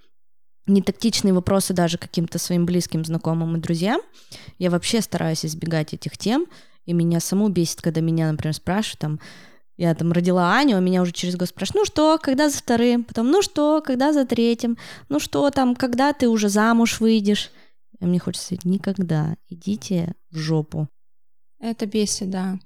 [0.66, 4.00] нетактичные вопросы даже каким-то своим близким, знакомым и друзьям.
[4.56, 6.46] Я вообще стараюсь избегать этих тем,
[6.86, 9.20] и меня саму бесит, когда меня, например, спрашивают там,
[9.76, 13.04] я там родила Аню, а меня уже через год спрашивают, ну что, когда за вторым?
[13.04, 14.76] Потом, ну что, когда за третьим?
[15.08, 17.50] Ну что там, когда ты уже замуж выйдешь?
[18.00, 19.37] А мне хочется сказать, никогда.
[19.48, 20.88] Идите в жопу.
[21.61, 22.58] Это бесит, да.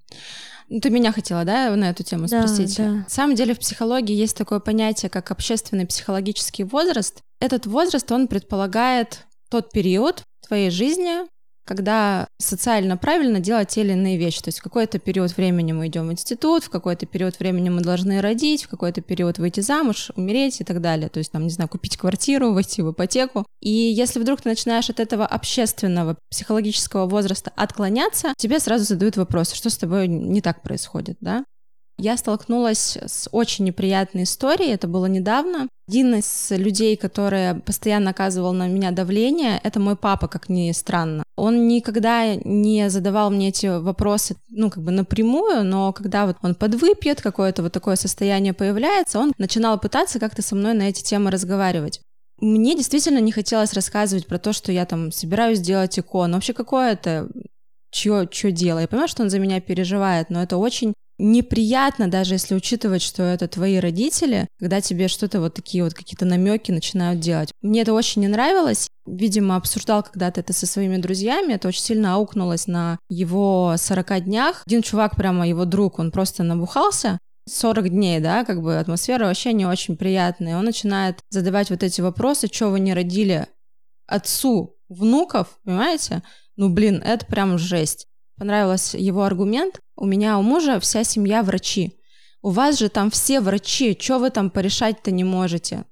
[0.68, 2.76] Ну, ты меня хотела, да, на эту тему да, спросить?
[2.78, 2.90] Да.
[2.90, 7.20] На самом деле в психологии есть такое понятие, как общественный психологический возраст.
[7.40, 11.26] Этот возраст, он предполагает тот период твоей жизни,
[11.66, 14.40] когда социально правильно делать те или иные вещи.
[14.40, 17.82] То есть в какой-то период времени мы идем в институт, в какой-то период времени мы
[17.82, 21.08] должны родить, в какой-то период выйти замуж, умереть и так далее.
[21.08, 23.44] То есть там, не знаю, купить квартиру, войти в ипотеку.
[23.60, 29.52] И если вдруг ты начинаешь от этого общественного психологического возраста отклоняться, тебе сразу задают вопрос,
[29.52, 31.44] что с тобой не так происходит, да?
[31.98, 35.66] Я столкнулась с очень неприятной историей, это было недавно.
[35.88, 41.22] Один из людей, который постоянно оказывал на меня давление, это мой папа, как ни странно.
[41.36, 46.54] Он никогда не задавал мне эти вопросы, ну, как бы напрямую, но когда вот он
[46.54, 51.30] подвыпьет, какое-то вот такое состояние появляется, он начинал пытаться как-то со мной на эти темы
[51.30, 52.00] разговаривать.
[52.38, 56.34] Мне действительно не хотелось рассказывать про то, что я там собираюсь делать икону.
[56.34, 57.28] Вообще, какое это
[57.90, 58.78] чье, чье дело.
[58.78, 63.22] Я понимаю, что он за меня переживает, но это очень неприятно, даже если учитывать, что
[63.22, 67.50] это твои родители, когда тебе что-то вот такие вот какие-то намеки начинают делать.
[67.62, 68.88] Мне это очень не нравилось.
[69.06, 74.62] Видимо, обсуждал когда-то это со своими друзьями, это очень сильно аукнулось на его 40 днях.
[74.66, 79.52] Один чувак, прямо его друг, он просто набухался, 40 дней, да, как бы атмосфера вообще
[79.52, 80.58] не очень приятная.
[80.58, 83.46] Он начинает задавать вот эти вопросы, что вы не родили
[84.06, 86.22] отцу внуков, понимаете?
[86.56, 89.80] Ну, блин, это прям жесть понравился его аргумент.
[89.96, 91.98] У меня у мужа вся семья врачи.
[92.42, 95.84] У вас же там все врачи, что вы там порешать-то не можете?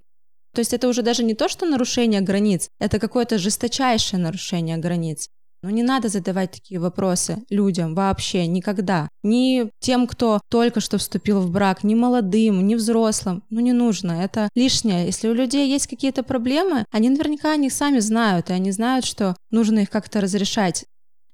[0.55, 5.29] То есть это уже даже не то, что нарушение границ, это какое-то жесточайшее нарушение границ.
[5.65, 9.09] Но не надо задавать такие вопросы людям вообще никогда.
[9.23, 13.43] Ни тем, кто только что вступил в брак, ни молодым, ни взрослым.
[13.49, 15.07] Ну не нужно, это лишнее.
[15.07, 19.37] Если у людей есть какие-то проблемы, они наверняка они сами знают, и они знают, что
[19.51, 20.85] нужно их как-то разрешать.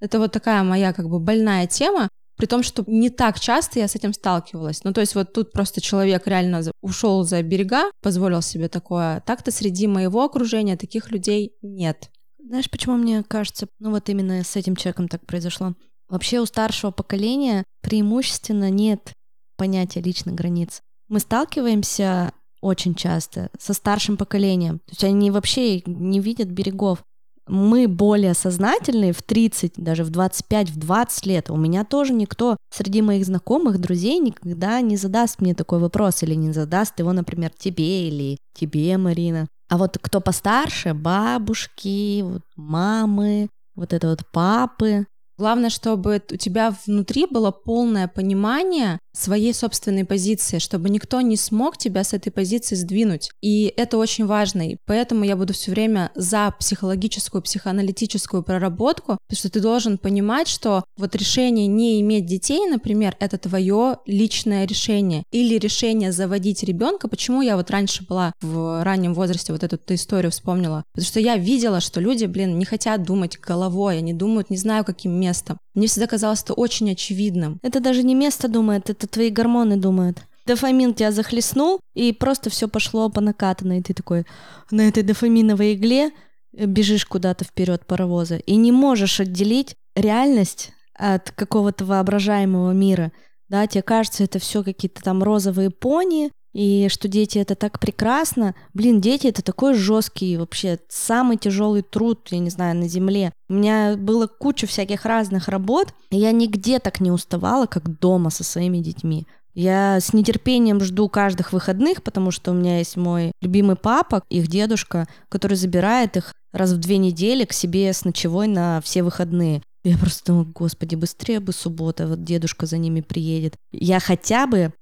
[0.00, 3.86] Это вот такая моя как бы больная тема, при том, что не так часто я
[3.86, 4.82] с этим сталкивалась.
[4.82, 9.22] Ну, то есть вот тут просто человек реально ушел за берега, позволил себе такое.
[9.26, 12.10] Так-то среди моего окружения таких людей нет.
[12.42, 15.74] Знаешь, почему мне кажется, ну вот именно с этим человеком так произошло?
[16.08, 19.12] Вообще у старшего поколения преимущественно нет
[19.56, 20.80] понятия личных границ.
[21.08, 22.32] Мы сталкиваемся
[22.62, 24.78] очень часто со старшим поколением.
[24.80, 27.04] То есть они вообще не видят берегов
[27.50, 31.50] мы более сознательные в 30, даже в 25, в 20 лет.
[31.50, 36.34] У меня тоже никто среди моих знакомых, друзей никогда не задаст мне такой вопрос или
[36.34, 39.48] не задаст его, например, тебе или тебе, Марина.
[39.68, 45.06] А вот кто постарше, бабушки, вот, мамы, вот это вот папы.
[45.38, 51.76] Главное, чтобы у тебя внутри было полное понимание своей собственной позиции, чтобы никто не смог
[51.76, 53.30] тебя с этой позиции сдвинуть.
[53.40, 54.70] И это очень важно.
[54.70, 60.48] И поэтому я буду все время за психологическую, психоаналитическую проработку, потому что ты должен понимать,
[60.48, 65.24] что вот решение не иметь детей, например, это твое личное решение.
[65.30, 67.08] Или решение заводить ребенка.
[67.08, 70.84] Почему я вот раньше была в раннем возрасте, вот эту историю вспомнила?
[70.92, 74.84] Потому что я видела, что люди, блин, не хотят думать головой, они думают, не знаю,
[74.84, 75.58] каким местом.
[75.74, 77.58] Мне всегда казалось это очень очевидным.
[77.62, 80.18] Это даже не место думает, это твои гормоны думают.
[80.46, 83.78] Дофамин тебя захлестнул, и просто все пошло по накатанной.
[83.78, 84.24] И ты такой
[84.70, 86.10] на этой дофаминовой игле
[86.52, 93.12] э, бежишь куда-то вперед паровоза и не можешь отделить реальность от какого-то воображаемого мира.
[93.48, 98.54] Да, тебе кажется, это все какие-то там розовые пони, и что дети это так прекрасно.
[98.74, 103.32] Блин, дети это такой жесткий, вообще самый тяжелый труд, я не знаю, на земле.
[103.48, 108.30] У меня было куча всяких разных работ, и я нигде так не уставала, как дома
[108.30, 109.26] со своими детьми.
[109.54, 114.48] Я с нетерпением жду каждых выходных, потому что у меня есть мой любимый папа, их
[114.48, 119.62] дедушка, который забирает их раз в две недели к себе с ночевой на все выходные.
[119.82, 123.54] Я просто думаю, господи, быстрее бы суббота, вот дедушка за ними приедет.
[123.72, 124.72] Я хотя бы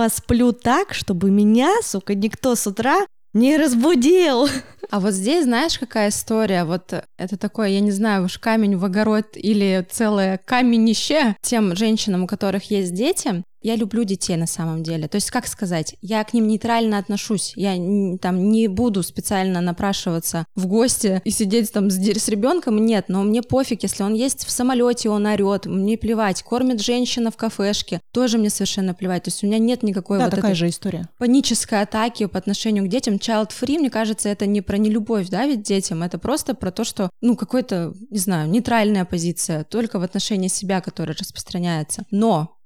[0.00, 4.48] посплю так, чтобы меня, сука, никто с утра не разбудил.
[4.90, 6.64] А вот здесь знаешь, какая история?
[6.64, 12.24] Вот это такое, я не знаю, уж камень в огород или целое каменище тем женщинам,
[12.24, 13.44] у которых есть дети.
[13.62, 15.08] Я люблю детей на самом деле.
[15.08, 17.52] То есть, как сказать, я к ним нейтрально отношусь.
[17.56, 17.74] Я
[18.18, 22.84] там не буду специально напрашиваться в гости и сидеть там с, с ребенком.
[22.84, 26.42] Нет, но мне пофиг, если он есть в самолете, он орет, мне плевать.
[26.42, 29.24] Кормит женщина в кафешке, тоже мне совершенно плевать.
[29.24, 31.08] То есть у меня нет никакой да, вот такая этой же история.
[31.18, 33.14] панической атаки по отношению к детям.
[33.14, 36.84] Child free, мне кажется, это не про нелюбовь, да, ведь детям, это просто про то,
[36.84, 42.04] что, ну, какой-то, не знаю, нейтральная позиция, только в отношении себя, которая распространяется.
[42.10, 42.56] Но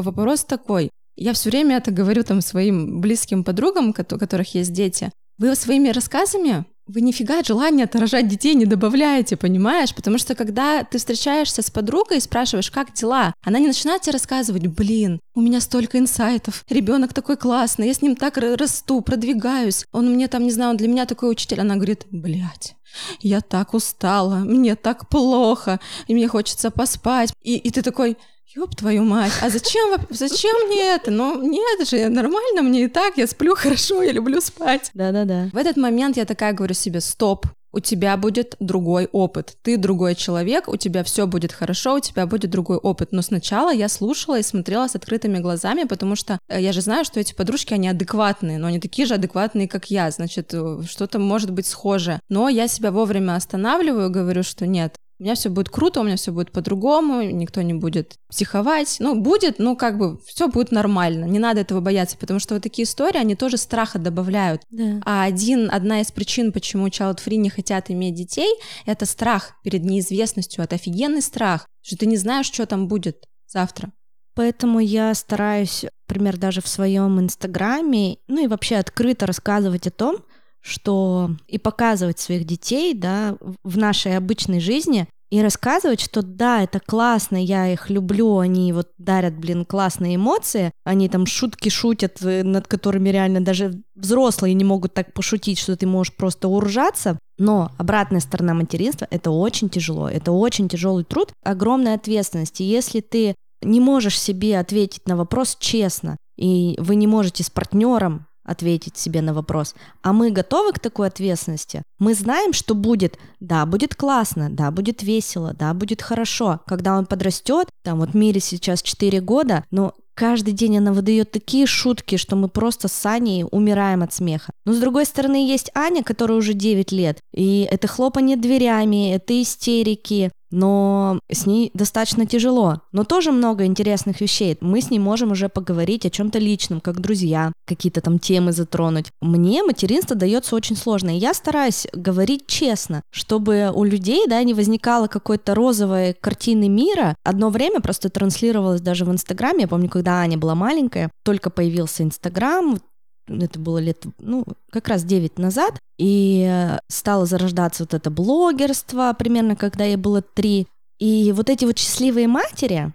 [0.00, 0.90] вопрос такой.
[1.16, 5.10] Я все время это говорю там своим близким подругам, у которых есть дети.
[5.38, 9.94] Вы своими рассказами вы нифига желания рожать детей не добавляете, понимаешь?
[9.94, 14.14] Потому что когда ты встречаешься с подругой и спрашиваешь, как дела, она не начинает тебе
[14.14, 19.86] рассказывать, блин, у меня столько инсайтов, ребенок такой классный, я с ним так расту, продвигаюсь,
[19.92, 21.60] он мне там, не знаю, он для меня такой учитель.
[21.60, 22.74] Она говорит, блядь,
[23.20, 27.32] я так устала, мне так плохо, и мне хочется поспать.
[27.42, 28.18] И, и ты такой,
[28.54, 31.10] Ёб твою мать, а зачем, зачем мне это?
[31.10, 34.90] Ну, нет же, нормально мне и так, я сплю хорошо, я люблю спать.
[34.92, 35.48] Да-да-да.
[35.52, 39.56] В этот момент я такая говорю себе, стоп, у тебя будет другой опыт.
[39.62, 43.12] Ты другой человек, у тебя все будет хорошо, у тебя будет другой опыт.
[43.12, 47.06] Но сначала я слушала и смотрела с открытыми глазами, потому что э, я же знаю,
[47.06, 50.10] что эти подружки, они адекватные, но они такие же адекватные, как я.
[50.10, 52.20] Значит, э, что-то может быть схоже.
[52.28, 56.16] Но я себя вовремя останавливаю, говорю, что нет, у меня все будет круто, у меня
[56.16, 58.96] все будет по-другому, никто не будет психовать.
[58.98, 61.26] Ну, будет, ну, как бы все будет нормально.
[61.26, 64.62] Не надо этого бояться, потому что вот такие истории, они тоже страха добавляют.
[64.70, 65.00] Да.
[65.04, 68.52] А один, одна из причин, почему child free не хотят иметь детей,
[68.84, 70.64] это страх перед неизвестностью.
[70.64, 73.92] Это офигенный страх, что ты не знаешь, что там будет завтра.
[74.34, 80.16] Поэтому я стараюсь, например, даже в своем инстаграме, ну и вообще открыто рассказывать о том,
[80.62, 86.78] что и показывать своих детей, да, в нашей обычной жизни, и рассказывать, что да, это
[86.78, 92.42] классно, я их люблю, они вот дарят, блин, классные эмоции, они там шутки шутят, э,
[92.42, 97.72] над которыми реально даже взрослые не могут так пошутить, что ты можешь просто уржаться, но
[97.78, 103.34] обратная сторона материнства— это очень тяжело, это очень тяжелый труд, огромная ответственность, и если ты
[103.62, 109.22] не можешь себе ответить на вопрос честно, и вы не можете с партнером ответить себе
[109.22, 109.74] на вопрос.
[110.02, 111.82] А мы готовы к такой ответственности?
[111.98, 116.60] Мы знаем, что будет, да, будет классно, да, будет весело, да, будет хорошо.
[116.66, 121.66] Когда он подрастет, там вот Мире сейчас 4 года, но каждый день она выдает такие
[121.66, 124.52] шутки, что мы просто с Аней умираем от смеха.
[124.64, 129.40] Но с другой стороны есть Аня, которая уже 9 лет, и это хлопанье дверями, это
[129.40, 132.80] истерики, но с ней достаточно тяжело.
[132.92, 134.56] Но тоже много интересных вещей.
[134.60, 139.06] Мы с ней можем уже поговорить о чем-то личном, как друзья, какие-то там темы затронуть.
[139.20, 144.54] Мне материнство дается очень сложно, и я стараюсь говорить честно, чтобы у людей, да, не
[144.54, 147.16] возникало какой-то розовой картины мира.
[147.24, 149.62] Одно время просто транслировалось даже в Инстаграме.
[149.62, 152.78] Я помню, когда Аня была маленькая, только появился Инстаграм,
[153.26, 159.14] это было лет, ну, как раз 9 назад, и э, стало зарождаться вот это блогерство
[159.18, 160.66] примерно, когда ей было 3.
[160.98, 162.92] И вот эти вот счастливые матери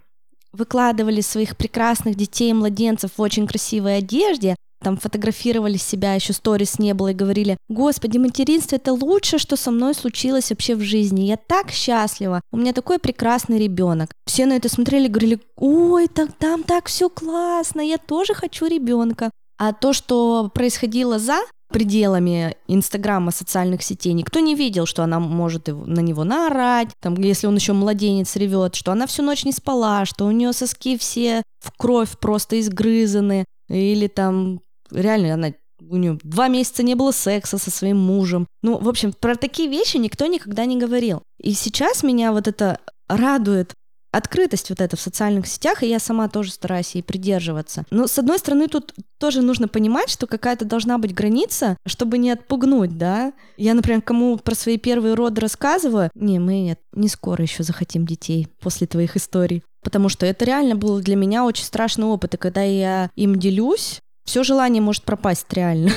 [0.52, 6.78] выкладывали своих прекрасных детей и младенцев в очень красивой одежде, там фотографировали себя, еще сторис
[6.78, 11.22] не было, и говорили, господи, материнство это лучшее, что со мной случилось вообще в жизни,
[11.22, 14.10] я так счастлива, у меня такой прекрасный ребенок.
[14.26, 18.66] Все на это смотрели и говорили, ой, так, там так все классно, я тоже хочу
[18.66, 19.30] ребенка.
[19.58, 21.38] А то, что происходило за
[21.70, 27.46] пределами Инстаграма, социальных сетей, никто не видел, что она может на него наорать, там, если
[27.46, 31.42] он еще младенец ревет, что она всю ночь не спала, что у нее соски все
[31.60, 37.58] в кровь просто изгрызаны, или там реально она у нее два месяца не было секса
[37.58, 38.46] со своим мужем.
[38.62, 41.22] Ну, в общем, про такие вещи никто никогда не говорил.
[41.40, 43.74] И сейчас меня вот это радует,
[44.10, 47.84] открытость вот эта в социальных сетях, и я сама тоже стараюсь ей придерживаться.
[47.90, 52.30] Но, с одной стороны, тут тоже нужно понимать, что какая-то должна быть граница, чтобы не
[52.30, 53.32] отпугнуть, да.
[53.56, 58.48] Я, например, кому про свои первые роды рассказываю, не, мы не скоро еще захотим детей
[58.60, 59.62] после твоих историй.
[59.82, 64.00] Потому что это реально был для меня очень страшный опыт, и когда я им делюсь,
[64.24, 65.90] все желание может пропасть реально.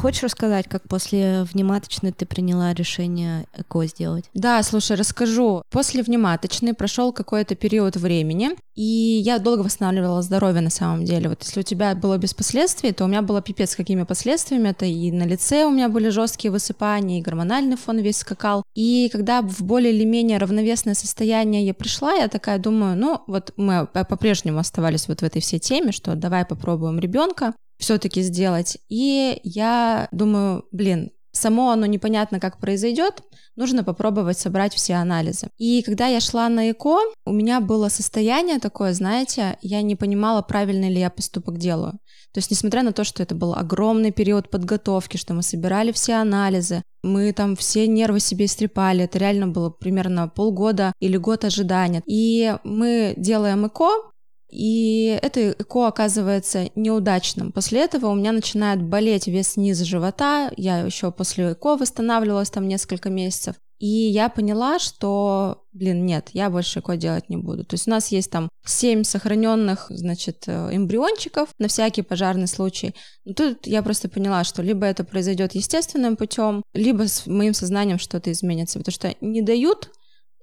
[0.00, 4.24] Хочешь рассказать, как после внематочной ты приняла решение ЭКО сделать?
[4.32, 5.62] Да, слушай, расскажу.
[5.70, 11.28] После внематочной прошел какой-то период времени, и я долго восстанавливала здоровье на самом деле.
[11.28, 14.68] Вот если у тебя было без последствий, то у меня было пипец какими последствиями.
[14.70, 18.62] Это и на лице у меня были жесткие высыпания, и гормональный фон весь скакал.
[18.74, 23.52] И когда в более или менее равновесное состояние я пришла, я такая думаю, ну вот
[23.58, 28.78] мы по-прежнему оставались вот в этой всей теме, что давай попробуем ребенка все-таки сделать.
[28.88, 33.22] И я думаю, блин, само оно непонятно, как произойдет,
[33.56, 35.48] нужно попробовать собрать все анализы.
[35.58, 40.42] И когда я шла на ЭКО, у меня было состояние такое, знаете, я не понимала,
[40.42, 41.98] правильно ли я поступок делаю.
[42.32, 46.14] То есть, несмотря на то, что это был огромный период подготовки, что мы собирали все
[46.14, 52.02] анализы, мы там все нервы себе истрепали, это реально было примерно полгода или год ожидания.
[52.06, 54.12] И мы делаем ЭКО,
[54.50, 57.52] и это ЭКО оказывается неудачным.
[57.52, 60.50] После этого у меня начинает болеть весь низ живота.
[60.56, 63.56] Я еще после ЭКО восстанавливалась там несколько месяцев.
[63.78, 67.64] И я поняла, что, блин, нет, я больше ЭКО делать не буду.
[67.64, 72.94] То есть у нас есть там 7 сохраненных, значит, э, эмбриончиков на всякий пожарный случай.
[73.24, 77.98] Но тут я просто поняла, что либо это произойдет естественным путем, либо с моим сознанием
[77.98, 78.78] что-то изменится.
[78.78, 79.90] Потому что не дают,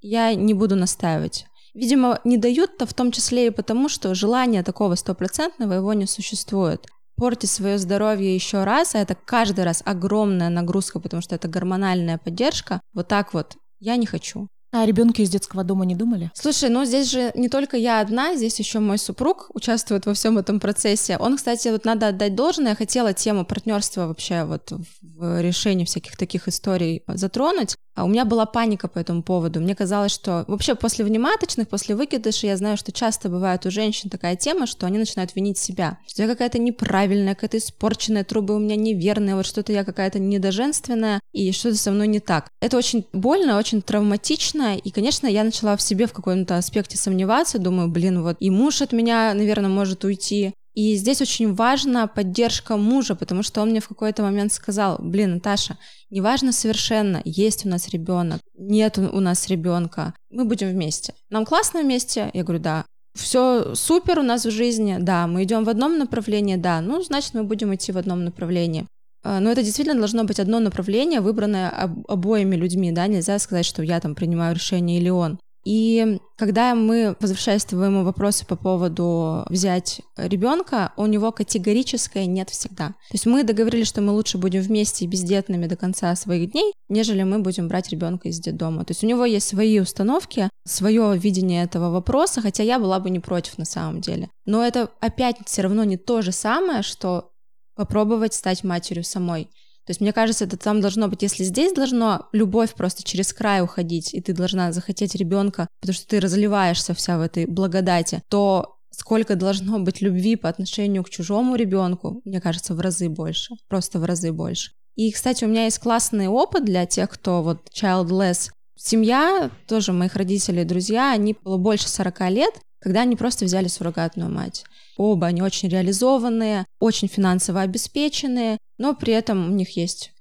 [0.01, 1.45] я не буду настаивать.
[1.77, 6.87] Видимо, не дают-то в том числе и потому, что желания такого стопроцентного его не существует.
[7.15, 12.17] Портить свое здоровье еще раз, а это каждый раз огромная нагрузка, потому что это гормональная
[12.17, 14.47] поддержка, вот так вот я не хочу.
[14.71, 16.31] А о ребенке из детского дома не думали?
[16.33, 20.37] Слушай, ну здесь же не только я одна, здесь еще мой супруг участвует во всем
[20.37, 21.17] этом процессе.
[21.17, 26.17] Он, кстати, вот надо отдать должное, я хотела тему партнерства вообще вот в решении всяких
[26.17, 27.75] таких историй затронуть.
[27.95, 29.59] А у меня была паника по этому поводу.
[29.59, 34.11] Мне казалось, что вообще после внематочных, после выкидыша, я знаю, что часто бывает у женщин
[34.11, 35.97] такая тема, что они начинают винить себя.
[36.05, 41.19] Что я какая-то неправильная, какая-то испорченная, трубы у меня неверные, вот что-то я какая-то недоженственная,
[41.37, 42.49] и что-то со мной не так.
[42.61, 47.59] Это очень больно, очень травматично, и, конечно, я начала в себе в каком-то аспекте сомневаться,
[47.59, 52.77] думаю, блин, вот и муж от меня, наверное, может уйти, и здесь очень важна поддержка
[52.77, 55.77] мужа, потому что он мне в какой-то момент сказал, блин, Наташа,
[56.09, 61.13] неважно совершенно, есть у нас ребенок, нет у нас ребенка, мы будем вместе.
[61.29, 62.31] Нам классно вместе?
[62.33, 62.85] Я говорю, да.
[63.15, 67.33] Все супер у нас в жизни, да, мы идем в одном направлении, да, ну, значит,
[67.33, 68.85] мы будем идти в одном направлении.
[69.27, 71.69] А, но это действительно должно быть одно направление, выбранное
[72.07, 75.37] обоими людьми, да, нельзя сказать, что я там принимаю решение или он.
[75.65, 82.49] И когда мы, возвращаясь к твоему вопросу по поводу взять ребенка, у него категорическое нет
[82.51, 82.87] всегда.
[82.87, 86.71] То есть мы договорились, что мы лучше будем вместе и бездетными до конца своих дней,
[86.87, 88.85] нежели мы будем брать ребенка из детдома.
[88.85, 93.09] То есть у него есть свои установки, свое видение этого вопроса, хотя я была бы
[93.09, 94.29] не против на самом деле.
[94.45, 97.31] Но это опять все равно не то же самое, что
[97.77, 99.45] попробовать стать матерью самой.
[99.85, 103.61] То есть, мне кажется, это там должно быть, если здесь должно любовь просто через край
[103.61, 108.77] уходить, и ты должна захотеть ребенка, потому что ты разливаешься вся в этой благодати, то
[108.91, 113.99] сколько должно быть любви по отношению к чужому ребенку, мне кажется, в разы больше, просто
[113.99, 114.71] в разы больше.
[114.95, 118.49] И, кстати, у меня есть классный опыт для тех, кто вот childless.
[118.75, 124.31] Семья, тоже моих родителей, друзья, они было больше 40 лет, когда они просто взяли суррогатную
[124.31, 124.63] мать.
[124.97, 130.11] Оба они очень реализованные, очень финансово обеспеченные, но при этом у них есть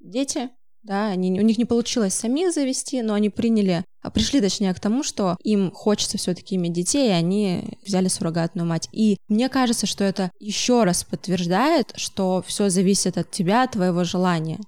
[0.00, 0.50] дети,
[0.82, 4.80] да, они, у них не получилось сами завести, но они приняли, а пришли точнее к
[4.80, 8.88] тому, что им хочется все-таки иметь детей, и они взяли суррогатную мать.
[8.90, 14.02] И мне кажется, что это еще раз подтверждает, что все зависит от тебя, от твоего
[14.02, 14.58] желания.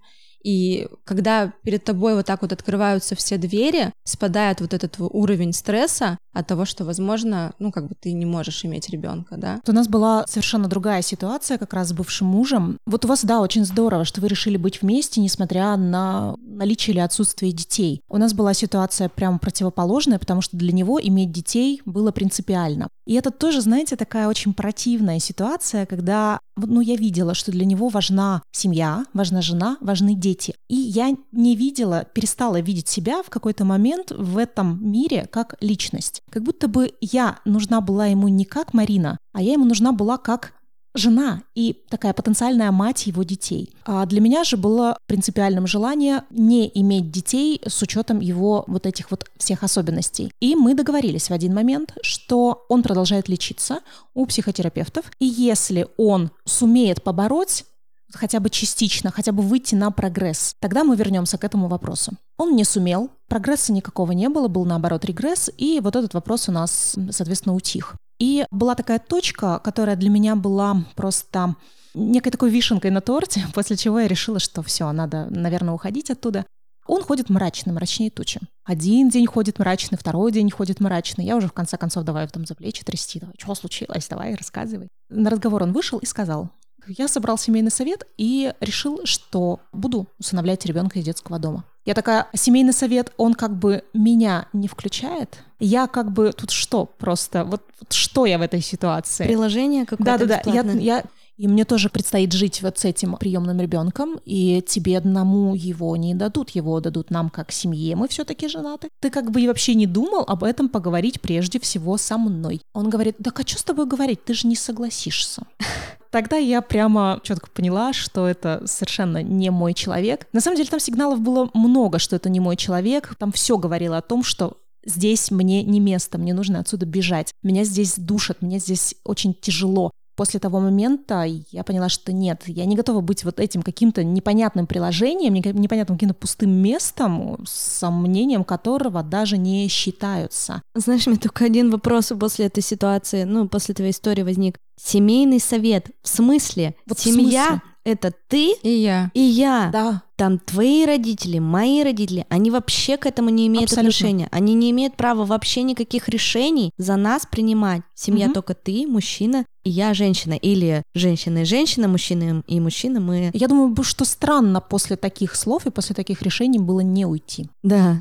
[0.44, 6.18] И когда перед тобой вот так вот открываются все двери, спадает вот этот уровень стресса,
[6.34, 9.60] от того, что, возможно, ну, как бы ты не можешь иметь ребенка, да.
[9.66, 12.78] У нас была совершенно другая ситуация как раз с бывшим мужем.
[12.86, 17.00] Вот у вас, да, очень здорово, что вы решили быть вместе, несмотря на наличие или
[17.00, 18.02] отсутствие детей.
[18.08, 22.88] У нас была ситуация прямо противоположная, потому что для него иметь детей было принципиально.
[23.06, 27.88] И это тоже, знаете, такая очень противная ситуация, когда, ну, я видела, что для него
[27.88, 30.54] важна семья, важна жена, важны дети.
[30.68, 36.22] И я не видела, перестала видеть себя в какой-то момент в этом мире как личность.
[36.34, 40.18] Как будто бы я нужна была ему не как Марина, а я ему нужна была
[40.18, 40.54] как
[40.92, 43.72] жена и такая потенциальная мать его детей.
[43.84, 49.12] А для меня же было принципиальным желание не иметь детей с учетом его вот этих
[49.12, 50.32] вот всех особенностей.
[50.40, 53.78] И мы договорились в один момент, что он продолжает лечиться
[54.12, 57.64] у психотерапевтов, и если он сумеет побороть
[58.12, 60.54] хотя бы частично, хотя бы выйти на прогресс.
[60.60, 62.12] Тогда мы вернемся к этому вопросу.
[62.36, 66.52] Он не сумел, прогресса никакого не было, был наоборот регресс, и вот этот вопрос у
[66.52, 67.94] нас, соответственно, утих.
[68.18, 71.56] И была такая точка, которая для меня была просто
[71.94, 76.44] некой такой вишенкой на торте, после чего я решила, что все, надо, наверное, уходить оттуда.
[76.86, 78.40] Он ходит мрачный, мрачнее тучи.
[78.64, 81.24] Один день ходит мрачный, второй день ходит мрачный.
[81.24, 83.20] Я уже в конце концов давай там за плечи трясти.
[83.20, 84.06] Давай, что случилось?
[84.06, 84.88] Давай, рассказывай.
[85.08, 86.50] На разговор он вышел и сказал,
[86.88, 91.64] я собрал семейный совет и решил, что буду усыновлять ребенка из детского дома.
[91.84, 95.40] Я такая, семейный совет, он как бы меня не включает.
[95.60, 99.26] Я как бы тут что просто, вот, вот что я в этой ситуации?
[99.26, 101.04] Приложение какое-то Да-да-да, я, я,
[101.36, 106.14] и мне тоже предстоит жить вот с этим приемным ребенком, и тебе одному его не
[106.14, 108.88] дадут, его дадут нам как семье, мы все-таки женаты.
[109.00, 112.60] Ты как бы и вообще не думал об этом поговорить прежде всего со мной.
[112.72, 115.42] Он говорит, да что с тобой говорить, ты же не согласишься.
[116.10, 120.28] Тогда я прямо четко поняла, что это совершенно не мой человек.
[120.32, 123.16] На самом деле там сигналов было много, что это не мой человек.
[123.18, 127.32] Там все говорило о том, что здесь мне не место, мне нужно отсюда бежать.
[127.42, 132.64] Меня здесь душат, мне здесь очень тяжело после того момента я поняла, что нет, я
[132.64, 139.38] не готова быть вот этим каким-то непонятным приложением, непонятным каким-то пустым местом, сомнением которого даже
[139.38, 140.62] не считаются.
[140.74, 144.58] Знаешь, мне только один вопрос после этой ситуации, ну, после твоей истории возник.
[144.76, 145.90] Семейный совет.
[146.02, 146.74] В смысле?
[146.86, 147.73] Вот Семья в смысле?
[147.84, 149.10] Это ты и я.
[149.14, 149.70] И я.
[149.72, 150.02] Да.
[150.16, 153.88] Там твои родители, мои родители, они вообще к этому не имеют Абсолютно.
[153.88, 154.28] отношения.
[154.30, 157.82] Они не имеют права вообще никаких решений за нас принимать.
[157.94, 158.34] Семья угу.
[158.34, 160.34] только ты, мужчина, и я женщина.
[160.34, 163.30] Или женщина и женщина, мужчина и мужчина, мы...
[163.34, 167.48] Я думаю, что странно после таких слов и после таких решений было не уйти.
[167.62, 168.00] Да.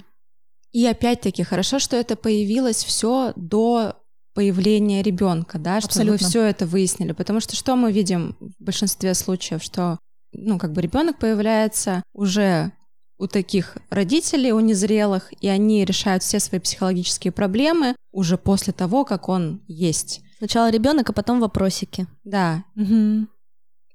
[0.71, 3.95] И опять-таки хорошо, что это появилось все до
[4.33, 6.25] появления ребенка, да, что Абсолютно.
[6.25, 7.11] вы все это выяснили.
[7.11, 9.99] Потому что что мы видим в большинстве случаев, что
[10.33, 12.71] ну, как бы ребенок появляется уже
[13.19, 19.05] у таких родителей, у незрелых, и они решают все свои психологические проблемы уже после того,
[19.05, 20.21] как он есть.
[20.39, 22.07] Сначала ребенок, а потом вопросики.
[22.23, 22.65] Да.
[22.75, 23.27] Угу.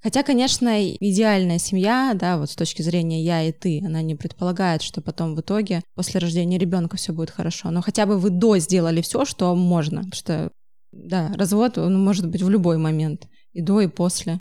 [0.01, 4.83] Хотя, конечно, идеальная семья, да, вот с точки зрения я и ты, она не предполагает,
[4.83, 7.71] что потом в итоге после рождения ребенка все будет хорошо.
[7.71, 9.99] Но хотя бы вы до сделали все, что можно.
[10.05, 10.51] Потому что,
[10.93, 13.27] да, развод, он может быть в любой момент.
[13.53, 14.39] И до, и после.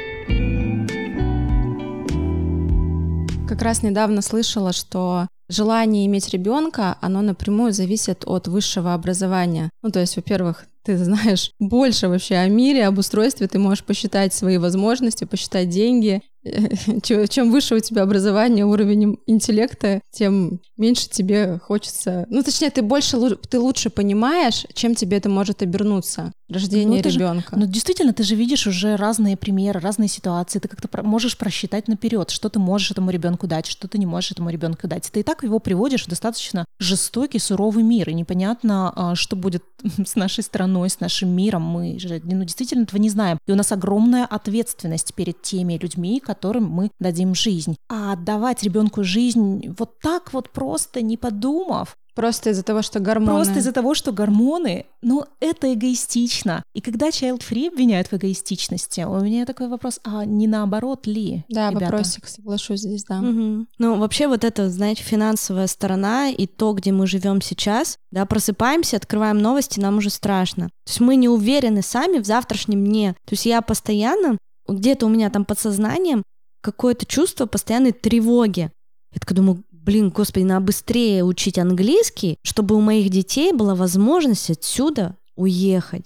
[3.48, 9.70] Как раз недавно слышала, что желание иметь ребенка, оно напрямую зависит от высшего образования.
[9.82, 14.34] Ну, то есть, во-первых, ты знаешь больше вообще о мире, об устройстве, ты можешь посчитать
[14.34, 16.22] свои возможности, посчитать деньги.
[17.04, 22.26] Чем выше у тебя образование, уровень интеллекта, тем меньше тебе хочется...
[22.30, 26.32] Ну, точнее, ты больше, ты лучше понимаешь, чем тебе это может обернуться.
[26.50, 27.58] Рождение ну, ребенка.
[27.58, 30.60] Ну, действительно, ты же видишь уже разные примеры, разные ситуации.
[30.60, 34.32] Ты как-то можешь просчитать наперед, что ты можешь этому ребенку дать, что ты не можешь
[34.32, 35.10] этому ребенку дать.
[35.12, 39.64] Ты и так его приводишь в достаточно жестокий, суровый мир, и непонятно, а, что будет
[40.06, 41.64] с нашей страной, с нашим миром.
[41.64, 43.40] Мы же ну, действительно этого не знаем.
[43.46, 47.78] И у нас огромная ответственность перед теми людьми, которым мы дадим жизнь.
[47.90, 53.32] А отдавать ребенку жизнь вот так вот просто, не подумав, Просто из-за того, что гормоны.
[53.32, 56.64] Просто из-за того, что гормоны, ну, это эгоистично.
[56.74, 61.46] И когда child-free обвиняют в эгоистичности, у меня такой вопрос, а не наоборот ли?
[61.48, 61.86] Да, ребята?
[61.86, 63.20] вопросик, соглашусь здесь, да.
[63.20, 63.68] Угу.
[63.78, 68.98] Ну, вообще вот это, знаете, финансовая сторона и то, где мы живем сейчас, да, просыпаемся,
[68.98, 70.70] открываем новости, нам уже страшно.
[70.86, 73.14] То есть мы не уверены сами в завтрашнем дне.
[73.26, 76.24] То есть я постоянно, где-то у меня там подсознанием
[76.62, 78.72] какое-то чувство постоянной тревоги.
[79.14, 84.50] Я так думаю, блин, господи, надо быстрее учить английский, чтобы у моих детей была возможность
[84.50, 86.06] отсюда уехать.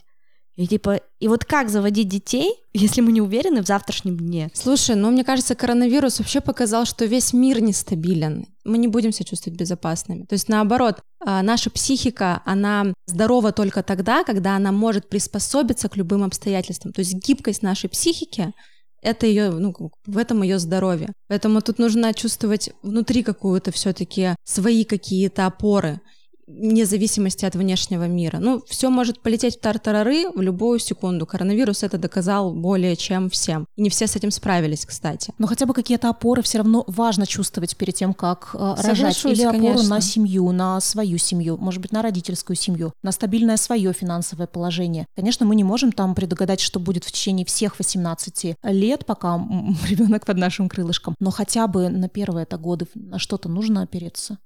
[0.61, 4.51] И типа, и вот как заводить детей, если мы не уверены в завтрашнем дне?
[4.53, 8.45] Слушай, ну мне кажется, коронавирус вообще показал, что весь мир нестабилен.
[8.63, 10.25] Мы не будем себя чувствовать безопасными.
[10.25, 15.97] То есть наоборот, а, наша психика, она здорова только тогда, когда она может приспособиться к
[15.97, 16.93] любым обстоятельствам.
[16.93, 18.53] То есть гибкость нашей психики
[19.01, 19.73] это ее, ну,
[20.05, 21.11] в этом ее здоровье.
[21.27, 26.01] Поэтому тут нужно чувствовать внутри какую-то все-таки свои какие-то опоры
[26.47, 28.37] вне зависимости от внешнего мира.
[28.39, 31.25] Ну, все может полететь в тартарары в любую секунду.
[31.25, 33.65] Коронавирус это доказал более чем всем.
[33.75, 35.33] И не все с этим справились, кстати.
[35.37, 39.25] Но хотя бы какие-то опоры все равно важно чувствовать перед тем, как э, рожать.
[39.25, 39.95] Или опору конечно.
[39.95, 45.05] на семью, на свою семью, может быть, на родительскую семью, на стабильное свое финансовое положение.
[45.15, 49.35] Конечно, мы не можем там предугадать, что будет в течение всех 18 лет, пока
[49.87, 51.15] ребенок под нашим крылышком.
[51.19, 54.37] Но хотя бы на первые это годы на что-то нужно опереться.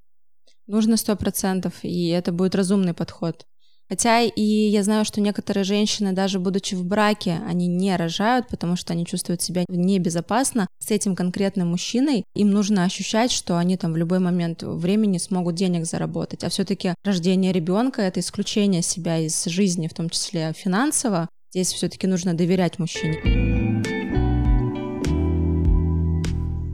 [0.66, 3.46] Нужно сто процентов, и это будет разумный подход.
[3.88, 8.74] Хотя и я знаю, что некоторые женщины, даже будучи в браке, они не рожают, потому
[8.74, 12.24] что они чувствуют себя небезопасно с этим конкретным мужчиной.
[12.34, 16.42] Им нужно ощущать, что они там в любой момент времени смогут денег заработать.
[16.42, 21.28] А все-таки рождение ребенка это исключение себя из жизни, в том числе финансово.
[21.52, 23.22] Здесь все-таки нужно доверять мужчине.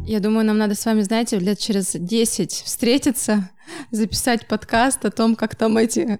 [0.07, 3.51] Я думаю, нам надо с вами, знаете, лет через 10 встретиться,
[3.91, 6.19] записать подкаст о том, как там эти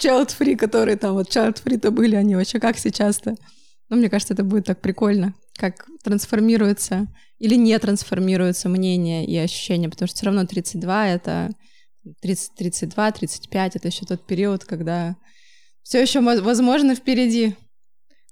[0.00, 3.36] child-free, которые там вот child-free-то были, они вообще как сейчас-то.
[3.88, 7.06] Ну, мне кажется, это будет так прикольно, как трансформируется
[7.38, 11.50] или не трансформируется мнение и ощущение, потому что все равно 32— это
[12.22, 15.16] 30, 32, 35— это еще тот период, когда
[15.82, 17.54] все еще возможно впереди.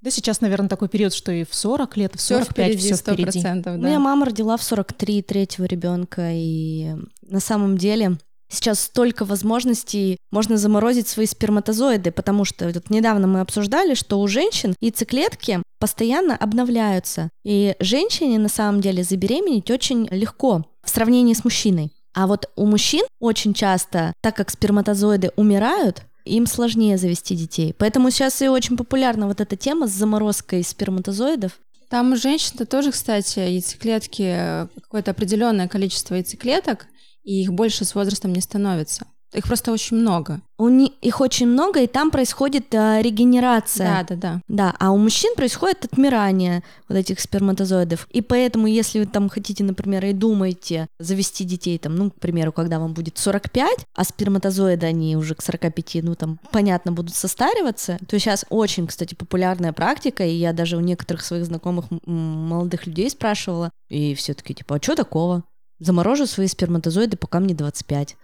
[0.01, 3.31] Да сейчас, наверное, такой период, что и в 40 лет, в 45 все впереди.
[3.31, 3.63] Все впереди.
[3.63, 3.77] Да.
[3.77, 8.19] Моя мама родила в 43 третьего ребенка, и на самом деле
[8.53, 14.29] сейчас столько возможностей, можно заморозить свои сперматозоиды, потому что вот недавно мы обсуждали, что у
[14.29, 21.45] женщин яйцеклетки постоянно обновляются, и женщине на самом деле забеременеть очень легко в сравнении с
[21.45, 21.93] мужчиной.
[22.15, 27.75] А вот у мужчин очень часто, так как сперматозоиды умирают, им сложнее завести детей.
[27.77, 31.59] Поэтому сейчас и очень популярна вот эта тема с заморозкой сперматозоидов.
[31.89, 36.87] Там у женщин тоже, кстати, яйцеклетки, э, какое-то определенное количество яйцеклеток,
[37.23, 39.07] и их больше с возрастом не становится.
[39.33, 40.41] Их просто очень много.
[40.59, 44.05] У них их очень много, и там происходит а, регенерация.
[44.07, 44.41] Да, да, да.
[44.49, 48.07] Да, а у мужчин происходит отмирание вот этих сперматозоидов.
[48.11, 52.53] И поэтому, если вы там хотите, например, и думаете завести детей, там, ну, к примеру,
[52.53, 57.99] когда вам будет 45, а сперматозоиды, они уже к 45, ну, там, понятно, будут состариваться,
[58.07, 63.09] то сейчас очень, кстати, популярная практика, и я даже у некоторых своих знакомых молодых людей
[63.09, 65.43] спрашивала, и все таки типа, а что такого?
[65.85, 68.17] Заморожу свои сперматозоиды, пока мне 25.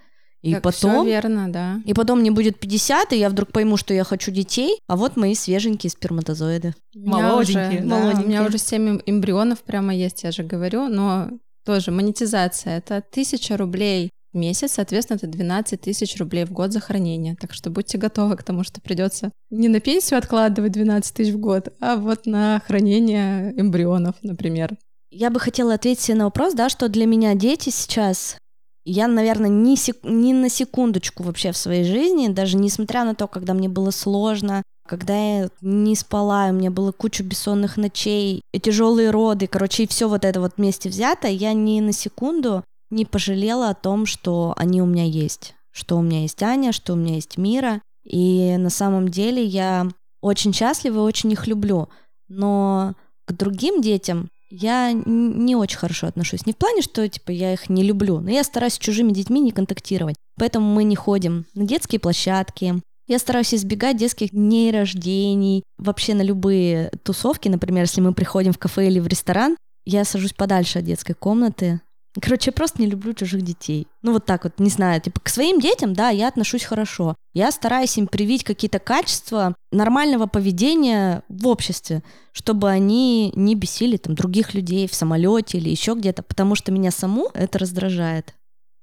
[0.42, 1.06] И так, потом...
[1.06, 1.80] верно, да.
[1.84, 5.16] И потом мне будет 50, и я вдруг пойму, что я хочу детей, а вот
[5.16, 6.74] мои свеженькие сперматозоиды.
[6.94, 7.68] Молоденькие.
[7.68, 8.24] Уже, да, молоденькие.
[8.24, 11.28] У меня уже 7 эмбрионов прямо есть, я же говорю, но
[11.64, 12.78] тоже монетизация.
[12.78, 17.34] Это 1000 рублей в месяц, соответственно, это 12 тысяч рублей в год за хранение.
[17.34, 21.38] Так что будьте готовы к тому, что придется не на пенсию откладывать 12 тысяч в
[21.38, 24.76] год, а вот на хранение эмбрионов, например.
[25.10, 28.36] Я бы хотела ответить на вопрос, да, что для меня дети сейчас
[28.84, 29.98] я, наверное, ни, сек...
[30.02, 34.62] ни на секундочку вообще в своей жизни, даже несмотря на то, когда мне было сложно,
[34.86, 40.08] когда я не спала, у меня было куча бессонных ночей, тяжелые роды, короче, и все
[40.08, 44.80] вот это вот вместе взято, я ни на секунду не пожалела о том, что они
[44.80, 48.70] у меня есть, что у меня есть Аня, что у меня есть Мира, и на
[48.70, 49.86] самом деле я
[50.22, 51.90] очень счастлива и очень их люблю,
[52.28, 52.94] но
[53.26, 56.46] к другим детям я не очень хорошо отношусь.
[56.46, 59.40] Не в плане, что типа я их не люблю, но я стараюсь с чужими детьми
[59.40, 60.16] не контактировать.
[60.36, 62.80] Поэтому мы не ходим на детские площадки.
[63.06, 67.48] Я стараюсь избегать детских дней рождений, вообще на любые тусовки.
[67.48, 71.80] Например, если мы приходим в кафе или в ресторан, я сажусь подальше от детской комнаты,
[72.20, 73.86] Короче, я просто не люблю чужих детей.
[74.02, 77.14] Ну вот так вот, не знаю, типа к своим детям, да, я отношусь хорошо.
[77.34, 82.02] Я стараюсь им привить какие-то качества нормального поведения в обществе,
[82.32, 86.90] чтобы они не бесили там других людей в самолете или еще где-то, потому что меня
[86.90, 88.34] саму это раздражает.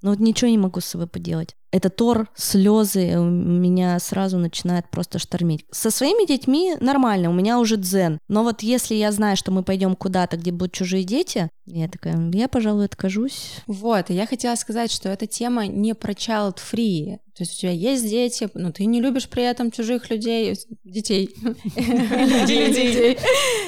[0.02, 1.56] Но вот ничего не могу с собой поделать.
[1.72, 5.66] Это тор, слезы, меня сразу начинает просто штормить.
[5.72, 8.20] Со своими детьми нормально, у меня уже дзен.
[8.28, 12.32] Но вот если я знаю, что мы пойдем куда-то, где будут чужие дети, я такая,
[12.32, 13.55] я, пожалуй, откажусь.
[13.68, 17.18] Вот, и я хотела сказать, что эта тема не про child free.
[17.36, 21.36] То есть у тебя есть дети, но ты не любишь при этом чужих людей, детей.
[21.76, 23.18] Людей.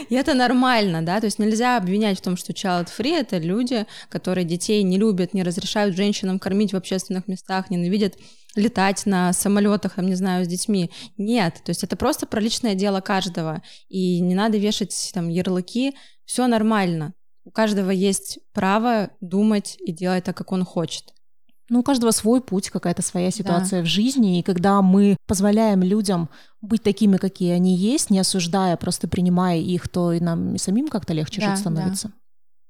[0.07, 3.85] И это нормально, да, то есть нельзя обвинять в том, что child free— это люди,
[4.07, 8.17] которые детей не любят, не разрешают женщинам кормить в общественных местах, ненавидят
[8.55, 10.91] летать на самолетах, там, не знаю, с детьми.
[11.17, 13.61] Нет, то есть это просто про личное дело каждого.
[13.87, 17.13] И не надо вешать там ярлыки, все нормально.
[17.45, 21.13] У каждого есть право думать и делать так, как он хочет.
[21.69, 23.85] Ну, у каждого свой путь, какая-то своя ситуация да.
[23.85, 26.29] в жизни, и когда мы позволяем людям
[26.61, 30.87] быть такими, какие они есть, не осуждая, просто принимая их, то и нам и самим
[30.87, 32.07] как-то легче да, жить становится.
[32.07, 32.13] Да.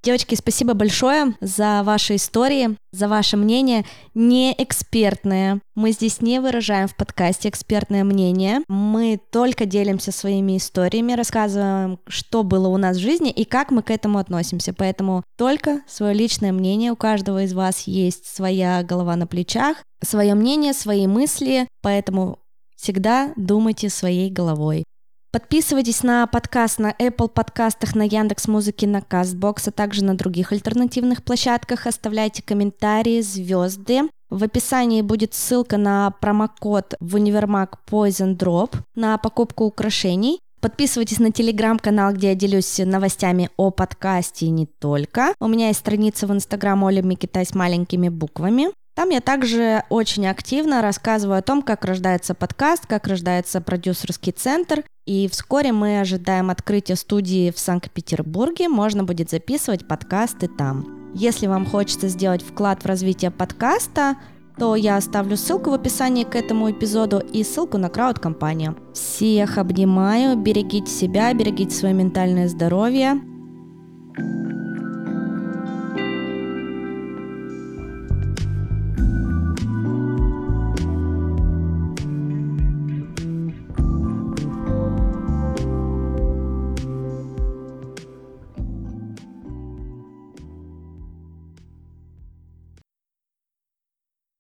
[0.08, 3.84] Девочки, спасибо большое за ваши истории, за ваше мнение.
[4.14, 5.60] Не экспертное.
[5.76, 8.62] Мы здесь не выражаем в подкасте экспертное мнение.
[8.70, 13.84] Мы только делимся своими историями, рассказываем, что было у нас в жизни и как мы
[13.84, 14.74] к этому относимся.
[14.74, 16.94] Поэтому только свое личное мнение.
[16.94, 21.68] У каждого из вас есть своя голова на плечах, свое мнение, свои мысли.
[21.82, 22.40] Поэтому
[22.78, 24.86] всегда думайте своей головой.
[25.32, 30.54] Подписывайтесь на подкаст на Apple подкастах, на Яндекс Музыке, на Castbox, а также на других
[30.54, 31.86] альтернативных площадках.
[31.86, 34.04] Оставляйте комментарии, звезды.
[34.30, 40.40] В описании будет ссылка на промокод в универмаг Poison Drop на покупку украшений.
[40.62, 45.34] Подписывайтесь на телеграм-канал, где я делюсь новостями о подкасте и не только.
[45.40, 48.70] У меня есть страница в инстаграм Оля Микитай с маленькими буквами.
[48.98, 54.84] Там я также очень активно рассказываю о том, как рождается подкаст, как рождается продюсерский центр.
[55.06, 58.70] И вскоре мы ожидаем открытия студии в Санкт-Петербурге.
[58.70, 61.12] Можно будет записывать подкасты там.
[61.14, 64.16] Если вам хочется сделать вклад в развитие подкаста,
[64.58, 68.76] то я оставлю ссылку в описании к этому эпизоду и ссылку на крауд-компанию.
[68.96, 73.22] Всех обнимаю, берегите себя, берегите свое ментальное здоровье.